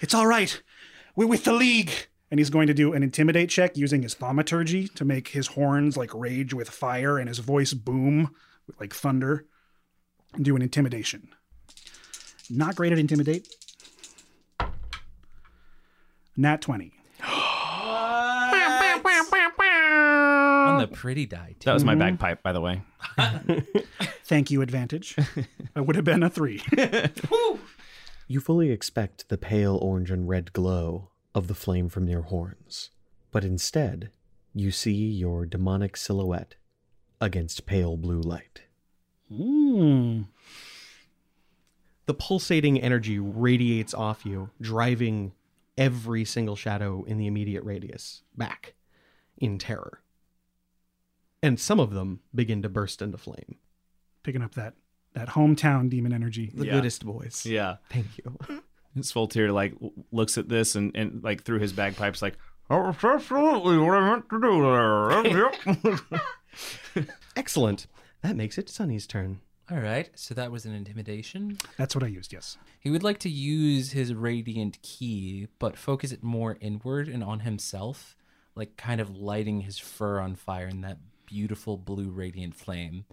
[0.00, 0.62] It's all right.
[1.16, 1.90] We're with the League.
[2.30, 5.98] And he's going to do an intimidate check using his thaumaturgy to make his horns
[5.98, 8.34] like rage with fire and his voice boom
[8.80, 9.46] like thunder.
[10.34, 11.28] And do an intimidation.
[12.48, 13.54] Not great at intimidate.
[16.36, 16.92] Nat 20.
[20.82, 21.54] On the pretty die.
[21.58, 21.66] Too.
[21.66, 22.82] That was my bagpipe, by the way.
[24.24, 25.16] Thank you, advantage.
[25.76, 26.62] I would have been a three.
[28.28, 32.88] You fully expect the pale orange and red glow of the flame from your horns,
[33.30, 34.10] but instead,
[34.54, 36.54] you see your demonic silhouette
[37.20, 38.62] against pale blue light.
[39.28, 40.22] Hmm.
[42.06, 45.32] The pulsating energy radiates off you, driving
[45.76, 48.72] every single shadow in the immediate radius back
[49.36, 50.00] in terror.
[51.42, 53.56] And some of them begin to burst into flame.
[54.22, 54.74] Picking up that
[55.14, 56.50] that hometown demon energy.
[56.54, 56.72] The Yeah.
[56.72, 57.44] goodest boys.
[57.44, 57.76] Yeah.
[57.90, 58.38] Thank you.
[58.98, 59.74] Svoltir like
[60.10, 62.36] looks at this and, and like through his bagpipes like,
[62.70, 67.06] oh, that's absolutely what I meant to do there.
[67.36, 67.86] Excellent.
[68.22, 69.40] That makes it Sunny's turn.
[69.70, 71.56] All right, so that was an intimidation.
[71.78, 72.58] That's what I used, yes.
[72.80, 77.40] He would like to use his radiant ki, but focus it more inward and on
[77.40, 78.16] himself,
[78.54, 80.98] like kind of lighting his fur on fire in that
[81.36, 83.06] beautiful blue radiant flame.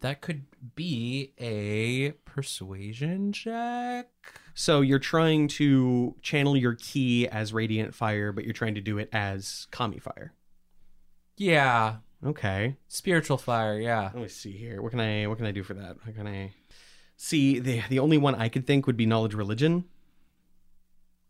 [0.00, 0.44] That could
[0.74, 4.06] be a persuasion check.
[4.54, 8.96] So you're trying to channel your ki as radiant fire, but you're trying to do
[8.96, 10.32] it as kami fire.
[11.36, 12.76] Yeah, Okay.
[12.88, 13.78] spiritual fire.
[13.78, 14.04] Yeah.
[14.14, 14.80] Let me see here.
[14.82, 15.96] What can I what can I do for that?
[16.04, 16.52] How can I
[17.16, 17.58] see?
[17.58, 19.84] The the only one I could think would be knowledge religion.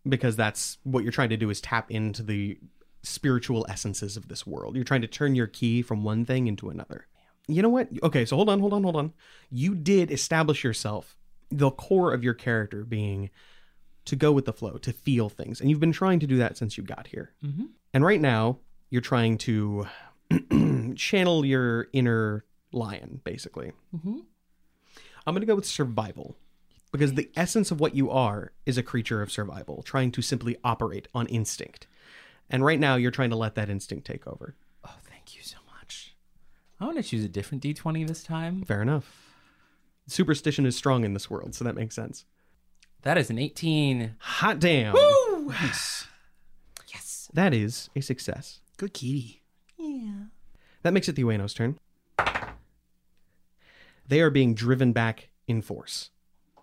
[0.09, 2.59] Because that's what you're trying to do is tap into the
[3.03, 4.75] spiritual essences of this world.
[4.75, 7.07] You're trying to turn your ki from one thing into another.
[7.47, 7.89] You know what?
[8.03, 9.13] Okay, so hold on, hold on, hold on.
[9.51, 11.17] You did establish yourself,
[11.51, 13.31] the core of your character being
[14.05, 15.61] to go with the flow, to feel things.
[15.61, 17.33] And you've been trying to do that since you got here.
[17.45, 17.67] Mm-hmm.
[17.95, 18.59] And right now,
[18.91, 19.87] you're trying to
[20.97, 23.73] channel your inner lion, basically.
[23.95, 24.19] Mm-hmm.
[25.27, 26.37] I'm going to go with survival
[26.93, 30.57] because the essence of what you are is a creature of survival, trying to simply
[30.65, 31.87] operate on instinct.
[32.51, 34.55] And right now, you're trying to let that instinct take over.
[34.85, 36.15] Oh, thank you so much.
[36.81, 38.65] I want to choose a different d20 this time.
[38.65, 39.35] Fair enough.
[40.07, 42.25] Superstition is strong in this world, so that makes sense.
[43.03, 44.17] That is an 18.
[44.19, 44.95] Hot damn.
[45.47, 46.07] Nice.
[46.93, 47.31] Yes.
[47.35, 48.61] That is a success.
[48.77, 49.43] Good kitty.
[49.77, 50.25] Yeah.
[50.83, 51.79] That makes it the Ueno's turn.
[54.07, 56.11] They are being driven back in force.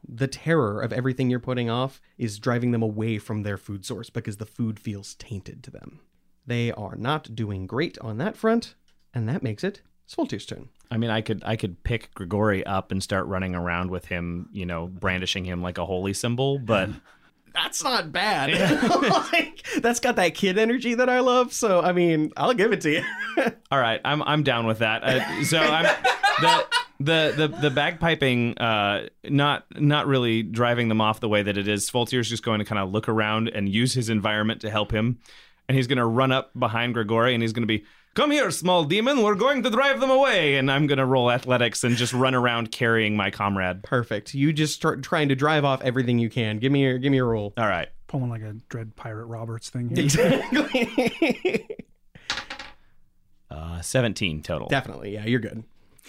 [0.08, 4.10] The terror of everything you're putting off is driving them away from their food source
[4.10, 6.00] because the food feels tainted to them.
[6.46, 8.76] They are not doing great on that front,
[9.14, 10.70] and that makes it Svoltir's turn.
[10.92, 14.50] I mean, I could I could pick Grigori up and start running around with him,
[14.52, 16.90] you know, brandishing him like a holy symbol, but
[17.56, 18.52] That's not bad.
[19.32, 21.54] like, that's got that kid energy that I love.
[21.54, 23.04] So, I mean, I'll give it to you.
[23.72, 25.04] all right, I'm I'm down with that.
[25.04, 25.84] Uh, so I'm
[26.42, 26.66] the
[27.00, 31.68] the the the bagpiping uh not not really driving them off the way that it
[31.68, 31.90] is.
[31.90, 35.20] Svoltir's just going to kind of look around and use his environment to help him.
[35.68, 37.86] And he's going to run up behind Grigori and he's going to be
[38.16, 39.24] Come here, small demon.
[39.24, 40.56] We're going to drive them away.
[40.56, 43.84] And I'm going to roll athletics and just run around carrying my comrade.
[43.84, 44.34] Perfect.
[44.34, 46.60] You just start trying to drive off everything you can.
[46.60, 47.54] Give me your give me your roll.
[47.58, 47.90] All right.
[48.08, 49.90] Pulling like a Dread Pirate Roberts thing.
[49.90, 50.06] Here.
[50.06, 51.68] Exactly.
[53.52, 54.68] Uh, 17 total.
[54.68, 55.14] Definitely.
[55.14, 55.64] Yeah, you're good.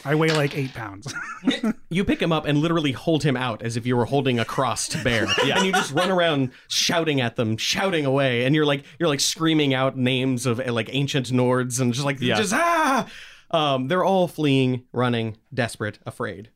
[0.05, 1.12] I weigh like eight pounds.
[1.88, 4.44] You pick him up and literally hold him out as if you were holding a
[4.44, 5.26] crossed bear.
[5.44, 5.57] yeah.
[5.57, 9.20] And you just run around shouting at them, shouting away, and you're like you're like
[9.20, 12.34] screaming out names of uh, like ancient Nords and just like Yeah.
[12.36, 13.07] just ah.
[13.53, 16.51] Um, they're all fleeing, running, desperate, afraid.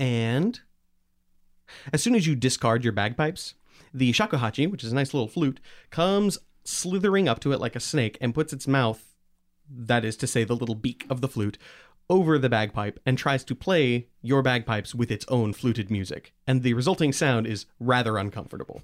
[0.00, 0.58] And
[1.92, 3.54] as soon as you discard your bagpipes,
[3.92, 5.60] the shakuhachi, which is a nice little flute,
[5.90, 9.04] comes slithering up to it like a snake and puts its mouth,
[9.70, 11.58] that is to say, the little beak of the flute,
[12.10, 16.34] over the bagpipe and tries to play your bagpipes with its own fluted music.
[16.46, 18.82] And the resulting sound is rather uncomfortable.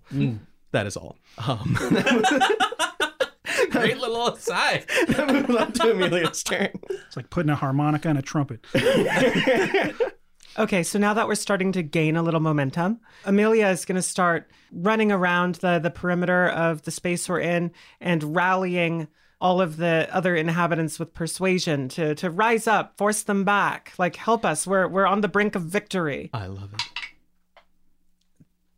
[0.71, 1.19] That is all.
[1.47, 1.77] Um,
[3.71, 4.87] Great little aside.
[5.09, 6.71] moving on to Amelia's turn.
[6.89, 8.65] It's like putting a harmonica and a trumpet.
[10.59, 14.01] Okay, so now that we're starting to gain a little momentum, Amelia is going to
[14.03, 19.07] start running around the, the perimeter of the space we're in and rallying
[19.41, 24.17] all of the other inhabitants with persuasion to, to rise up, force them back, like
[24.17, 24.67] help us.
[24.67, 26.31] We're, we're on the brink of victory.
[26.33, 26.83] I love it.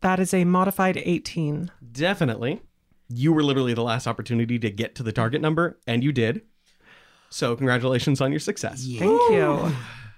[0.01, 1.71] That is a modified 18.
[1.91, 2.61] Definitely.
[3.09, 6.41] You were literally the last opportunity to get to the target number, and you did.
[7.29, 8.85] So, congratulations on your success.
[8.85, 9.71] Thank you.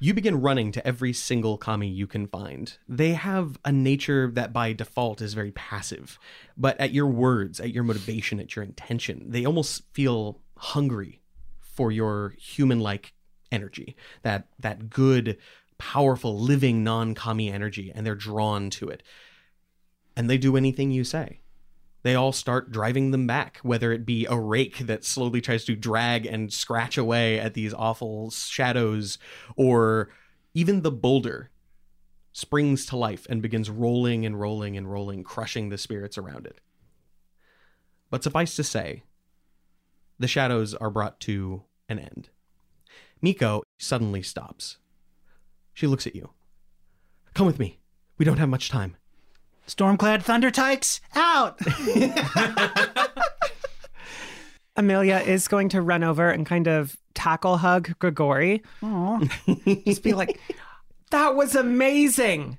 [0.03, 2.75] You begin running to every single kami you can find.
[2.89, 6.17] They have a nature that by default is very passive,
[6.57, 11.21] but at your words, at your motivation, at your intention, they almost feel hungry
[11.59, 13.13] for your human-like
[13.51, 13.95] energy.
[14.23, 15.37] That that good,
[15.77, 19.03] powerful, living non-kami energy and they're drawn to it.
[20.17, 21.41] And they do anything you say
[22.03, 25.75] they all start driving them back, whether it be a rake that slowly tries to
[25.75, 29.17] drag and scratch away at these awful shadows,
[29.55, 30.09] or
[30.53, 31.51] even the boulder
[32.33, 36.59] springs to life and begins rolling and rolling and rolling, crushing the spirits around it.
[38.09, 39.03] But suffice to say,
[40.17, 42.29] the shadows are brought to an end.
[43.21, 44.77] Miko suddenly stops.
[45.73, 46.31] She looks at you.
[47.33, 47.79] Come with me.
[48.17, 48.97] We don't have much time.
[49.67, 51.59] Stormclad Thundertikes, out!
[54.75, 58.63] Amelia is going to run over and kind of tackle hug Grigori.
[58.83, 59.19] Aw.
[59.85, 60.39] Just be like,
[61.11, 62.57] that was amazing.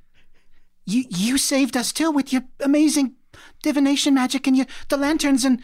[0.84, 3.14] You you saved us too with your amazing
[3.62, 5.61] divination magic and your the lanterns and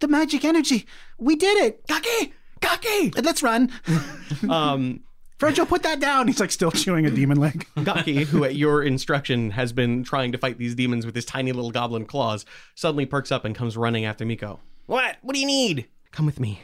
[0.00, 0.86] the magic energy.
[1.18, 1.86] We did it.
[1.88, 2.32] Gaki!
[2.60, 3.10] Gaki!
[3.20, 3.70] Let's run.
[4.48, 5.00] Um,
[5.38, 6.26] Virgil, put that down.
[6.26, 7.66] He's like still chewing a demon leg.
[7.84, 11.52] Gaki, who at your instruction has been trying to fight these demons with his tiny
[11.52, 14.58] little goblin claws, suddenly perks up and comes running after Miko.
[14.86, 15.16] What?
[15.22, 15.86] What do you need?
[16.10, 16.62] Come with me.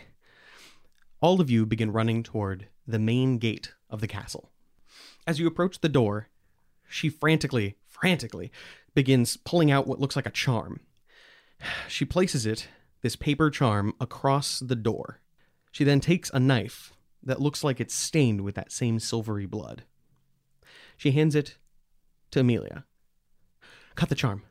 [1.21, 4.51] All of you begin running toward the main gate of the castle.
[5.25, 6.29] As you approach the door,
[6.89, 8.51] she frantically, frantically
[8.95, 10.81] begins pulling out what looks like a charm.
[11.87, 12.69] She places it,
[13.03, 15.21] this paper charm, across the door.
[15.71, 16.94] She then takes a knife
[17.25, 19.85] that looks like it's stained with that same silvery blood.
[20.97, 21.57] She hands it
[22.31, 22.85] to Amelia.
[23.95, 24.43] Cut the charm.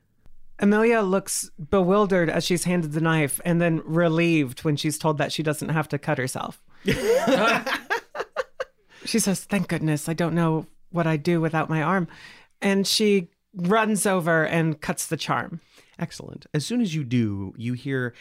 [0.59, 5.31] Amelia looks bewildered as she's handed the knife and then relieved when she's told that
[5.31, 6.63] she doesn't have to cut herself.
[9.05, 12.07] she says, Thank goodness, I don't know what I'd do without my arm.
[12.61, 15.59] And she runs over and cuts the charm.
[15.99, 16.45] Excellent.
[16.53, 18.13] As soon as you do, you hear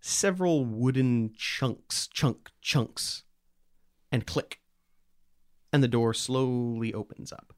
[0.00, 3.24] several wooden chunks, chunk, chunks,
[4.12, 4.60] and click.
[5.72, 7.54] And the door slowly opens up.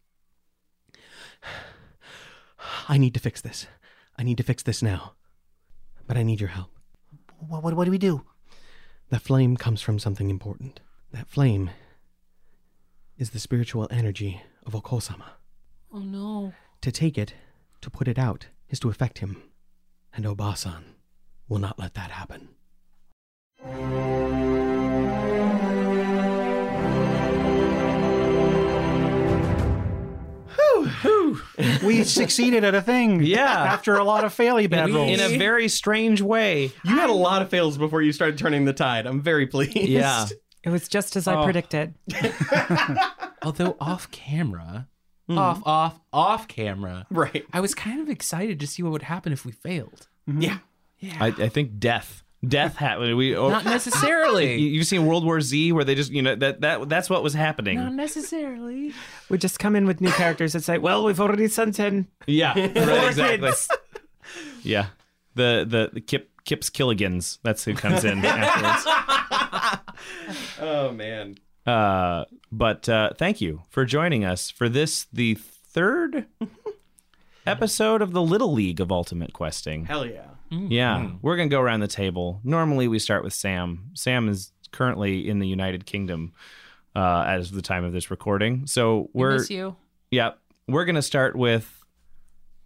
[2.88, 3.66] I need to fix this.
[4.16, 5.14] I need to fix this now.
[6.06, 6.70] But I need your help.
[7.38, 8.24] What, what, what do we do?
[9.10, 10.80] That flame comes from something important.
[11.12, 11.70] That flame
[13.18, 15.30] is the spiritual energy of Okosama.
[15.92, 16.52] Oh no.
[16.80, 17.34] To take it,
[17.80, 19.42] to put it out, is to affect him.
[20.14, 20.84] And Obasan
[21.48, 22.48] will not let that happen.
[31.84, 33.22] We succeeded at a thing.
[33.22, 33.44] Yeah.
[33.44, 35.10] After a lot of fairly bad rolls.
[35.10, 36.72] in a very strange way.
[36.84, 39.06] You had a lot of fails before you started turning the tide.
[39.06, 39.76] I'm very pleased.
[39.76, 40.26] Yeah.
[40.62, 41.44] It was just as I Oh.
[41.44, 41.94] predicted.
[43.42, 44.88] Although off camera,
[45.28, 45.36] hmm.
[45.38, 47.44] off, off, off camera, Right.
[47.52, 50.08] I was kind of excited to see what would happen if we failed.
[50.28, 50.40] Mm-hmm.
[50.42, 50.58] Yeah.
[50.98, 51.16] Yeah.
[51.20, 52.23] I, I think death.
[52.48, 53.16] Death happened.
[53.16, 54.54] We oh, Not necessarily.
[54.60, 57.22] You- You've seen World War Z, where they just you know that that that's what
[57.22, 57.78] was happening.
[57.78, 58.92] Not necessarily.
[59.28, 62.54] We just come in with new characters and say, well, we've already sent in Yeah,
[62.58, 63.50] right, exactly.
[64.62, 64.86] Yeah,
[65.34, 67.38] the the, the Kip Kip's Killigans.
[67.42, 69.80] That's who comes in afterwards.
[70.60, 71.36] Oh, man.
[71.66, 76.26] Uh, but uh, thank you for joining us for this the third
[77.46, 79.86] episode of the Little League of Ultimate Questing.
[79.86, 80.26] Hell yeah.
[80.68, 82.40] Yeah, we're gonna go around the table.
[82.44, 83.90] Normally, we start with Sam.
[83.94, 86.32] Sam is currently in the United Kingdom
[86.96, 88.66] uh, as of the time of this recording.
[88.66, 89.76] So We we're miss you.
[90.10, 90.32] yeah,
[90.68, 91.80] we're gonna start with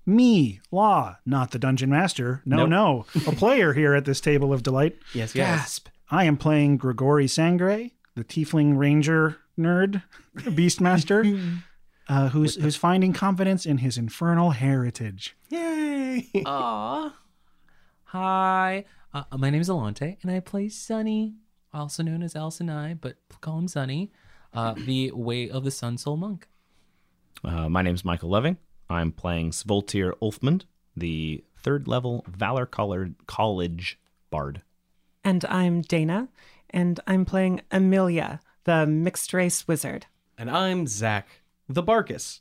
[0.06, 2.42] Me, Law, not the dungeon master.
[2.46, 3.06] No, Nope.
[3.16, 3.22] no.
[3.30, 4.96] A player here at this table of delight.
[5.14, 5.58] Yes, yes.
[5.60, 5.88] Gasp.
[6.10, 10.02] I am playing Grigori Sangre, the tiefling ranger nerd,
[10.36, 11.58] beastmaster,
[12.08, 15.36] uh, who's who's finding confidence in his infernal heritage.
[15.50, 16.26] Yay.
[16.46, 17.14] Aw.
[18.12, 18.86] Hi.
[19.12, 21.34] Uh, my name is Alante, and I play Sunny,
[21.74, 24.10] also known as Alison I, but call him Sunny,
[24.54, 26.48] uh, the Way of the Sun Soul Monk.
[27.44, 28.56] uh, my is Michael Loving.
[28.88, 30.62] I'm playing Svoltir Ulfmund,
[30.96, 33.98] the third level Valor Collard College
[34.30, 34.62] Bard.
[35.22, 36.28] And I'm Dana,
[36.70, 40.06] and I'm playing Amelia, the mixed race wizard.
[40.38, 41.28] And I'm Zach,
[41.68, 42.40] the Barkus.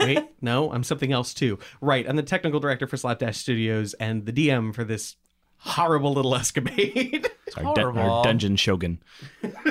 [0.00, 1.58] Wait, no, I'm something else too.
[1.80, 5.16] Right, I'm the technical director for Slapdash Studios and the DM for this
[5.58, 7.30] horrible little escapade.
[7.56, 9.00] Our, dun- our dungeon shogun.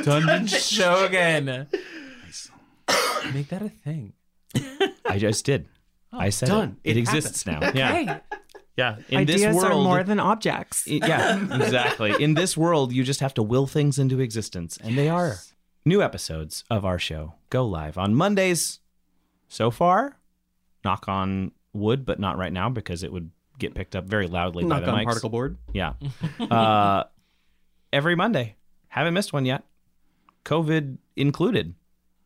[0.04, 1.68] Dungeon Shogun.
[3.34, 4.14] Make that a thing.
[5.06, 5.68] I just did.
[6.12, 6.78] I said done.
[6.84, 7.72] It, It exists now.
[7.74, 8.20] Yeah.
[8.76, 10.86] Yeah, in Ideas this world, are more than objects.
[10.88, 12.12] I- yeah, exactly.
[12.24, 15.36] In this world, you just have to will things into existence, and they are.
[15.86, 18.80] New episodes of our show go live on Mondays.
[19.54, 20.18] So far,
[20.84, 23.30] knock on wood, but not right now because it would
[23.60, 25.06] get picked up very loudly by the on mics.
[25.06, 25.58] particle board.
[25.74, 25.94] Yeah.
[26.40, 27.04] uh,
[27.92, 28.56] every Monday.
[28.88, 29.64] Haven't missed one yet.
[30.46, 31.76] COVID included.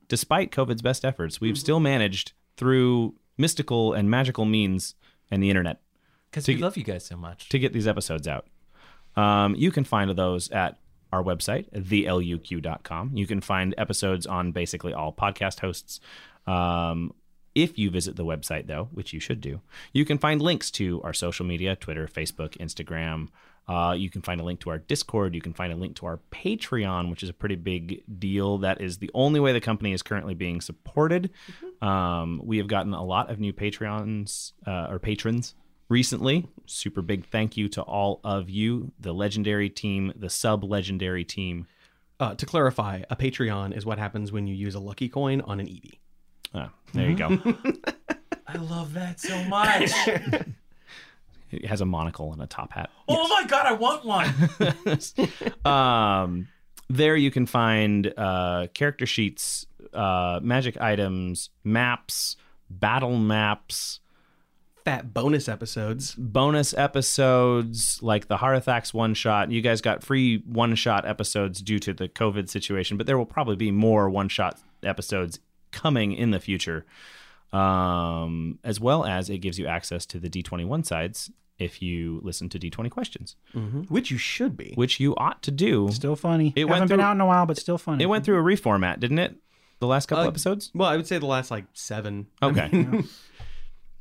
[0.08, 4.96] Despite COVID's best efforts, we've still managed through mystical and magical means
[5.30, 5.82] and the internet
[6.32, 7.50] Because we get- love you guys so much.
[7.50, 8.48] to get these episodes out.
[9.18, 10.80] Um, you can find those at
[11.12, 13.12] our website, theluq.com.
[13.16, 16.00] You can find episodes on basically all podcast hosts.
[16.48, 17.14] Um,
[17.56, 21.02] if you visit the website, though, which you should do, you can find links to
[21.02, 23.30] our social media Twitter, Facebook, Instagram.
[23.68, 25.36] Uh, you can find a link to our Discord.
[25.36, 28.60] You can find a link to our Patreon, which is a pretty big deal.
[28.60, 31.32] That is the only way the company is currently being supported.
[31.82, 35.56] Um, we have gotten a lot of new Patreons uh, or patrons
[35.90, 36.48] recently.
[36.66, 41.68] Super big thank you to all of you, the legendary team, the sub legendary team.
[42.20, 45.60] Uh, to clarify, a Patreon is what happens when you use a lucky coin on
[45.60, 46.00] an Eevee.
[46.58, 47.28] Ah, there you go.
[48.48, 49.92] I love that so much.
[51.52, 52.90] it has a monocle and a top hat.
[53.08, 55.66] Oh my god, I want one.
[55.66, 56.48] um,
[56.90, 62.38] there you can find uh, character sheets, uh, magic items, maps,
[62.70, 64.00] battle maps,
[64.88, 66.16] Fat bonus episodes.
[66.16, 69.52] bonus episodes like the Harathax one shot.
[69.52, 73.26] You guys got free one shot episodes due to the COVID situation, but there will
[73.26, 75.40] probably be more one shot episodes
[75.72, 76.86] coming in the future.
[77.54, 82.50] Um, as well as it gives you access to the D21 sides if you listen
[82.50, 83.36] to D20 questions,
[83.88, 84.74] Which you should be.
[84.76, 85.90] which you ought to do.
[85.92, 86.52] Still funny.
[86.56, 88.04] It It went Haven't been through- out in a while, but still funny.
[88.04, 89.38] It went through a reformat, didn't it?
[89.80, 90.72] The last couple Uh, episodes?
[90.76, 92.28] Well, I would say the last like seven.
[92.44, 92.70] Okay.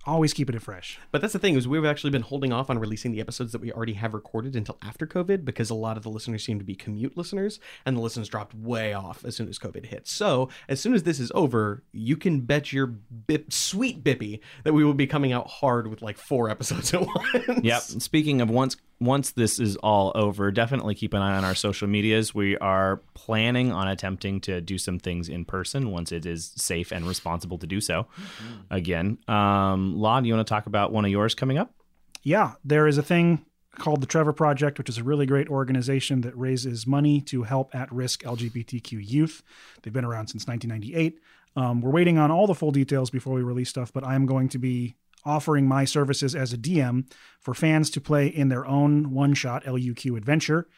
[0.06, 1.00] Always keeping it fresh.
[1.10, 3.60] But that's the thing is we've actually been holding off on releasing the episodes that
[3.60, 6.64] we already have recorded until after COVID because a lot of the listeners seem to
[6.64, 10.06] be commute listeners and the listens dropped way off as soon as COVID hit.
[10.06, 14.74] So as soon as this is over, you can bet your bip, sweet bippy that
[14.74, 17.64] we will be coming out hard with like four episodes at once.
[17.64, 17.82] Yep.
[17.82, 21.86] Speaking of once once this is all over, definitely keep an eye on our social
[21.86, 22.34] medias.
[22.34, 26.92] We are planning on attempting to do some things in person once it is safe
[26.92, 28.06] and responsible to do so.
[28.70, 31.74] Again, um, Lon, you want to talk about one of yours coming up?
[32.22, 33.44] Yeah, there is a thing
[33.76, 37.74] called the Trevor Project, which is a really great organization that raises money to help
[37.74, 39.42] at risk LGBTQ youth.
[39.82, 41.20] They've been around since 1998.
[41.56, 44.48] Um, we're waiting on all the full details before we release stuff, but I'm going
[44.50, 44.94] to be
[45.26, 47.10] offering my services as a DM
[47.40, 50.68] for fans to play in their own one shot LUQ adventure.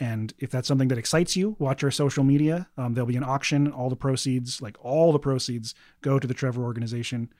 [0.00, 2.68] And if that's something that excites you, watch our social media.
[2.76, 3.70] Um, there'll be an auction.
[3.70, 7.32] All the proceeds, like all the proceeds, go to the Trevor organization.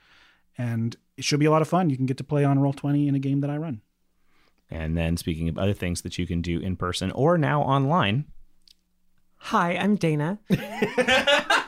[0.58, 1.88] And it should be a lot of fun.
[1.88, 3.80] You can get to play on Roll20 in a game that I run.
[4.70, 8.26] And then speaking of other things that you can do in person or now online,
[9.46, 10.38] Hi, I'm Dana.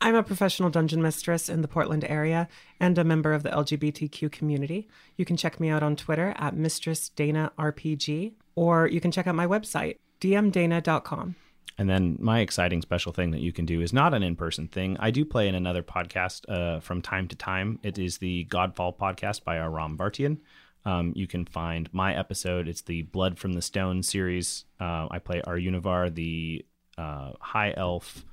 [0.00, 4.30] I'm a professional dungeon mistress in the Portland area and a member of the LGBTQ
[4.30, 4.88] community.
[5.16, 9.26] You can check me out on Twitter at Mistress Dana RPG, or you can check
[9.26, 11.36] out my website, dmdana.com.
[11.78, 14.96] And then my exciting special thing that you can do is not an in-person thing.
[14.98, 17.78] I do play in another podcast uh, from time to time.
[17.82, 20.38] It is the Godfall podcast by Aram Vartian.
[20.84, 22.68] Um, you can find my episode.
[22.68, 24.64] It's the Blood from the Stone series.
[24.80, 26.64] Uh, I play our Univar, the
[26.96, 28.24] uh, high elf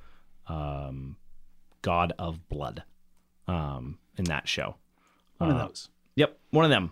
[0.48, 1.18] um,
[1.84, 2.82] god of blood
[3.48, 4.76] um, in that show.
[5.38, 5.90] One of Uh, those.
[6.16, 6.92] Yep, one of them.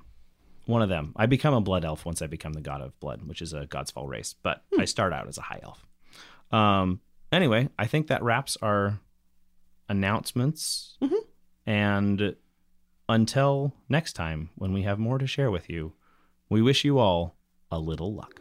[0.67, 1.13] One of them.
[1.15, 3.65] I become a blood elf once I become the god of blood, which is a
[3.65, 5.85] God's Fall race, but I start out as a high elf.
[6.51, 8.99] Um, anyway, I think that wraps our
[9.89, 10.97] announcements.
[11.65, 12.35] And
[13.09, 15.93] until next time, when we have more to share with you,
[16.49, 17.35] we wish you all
[17.71, 18.39] a little luck.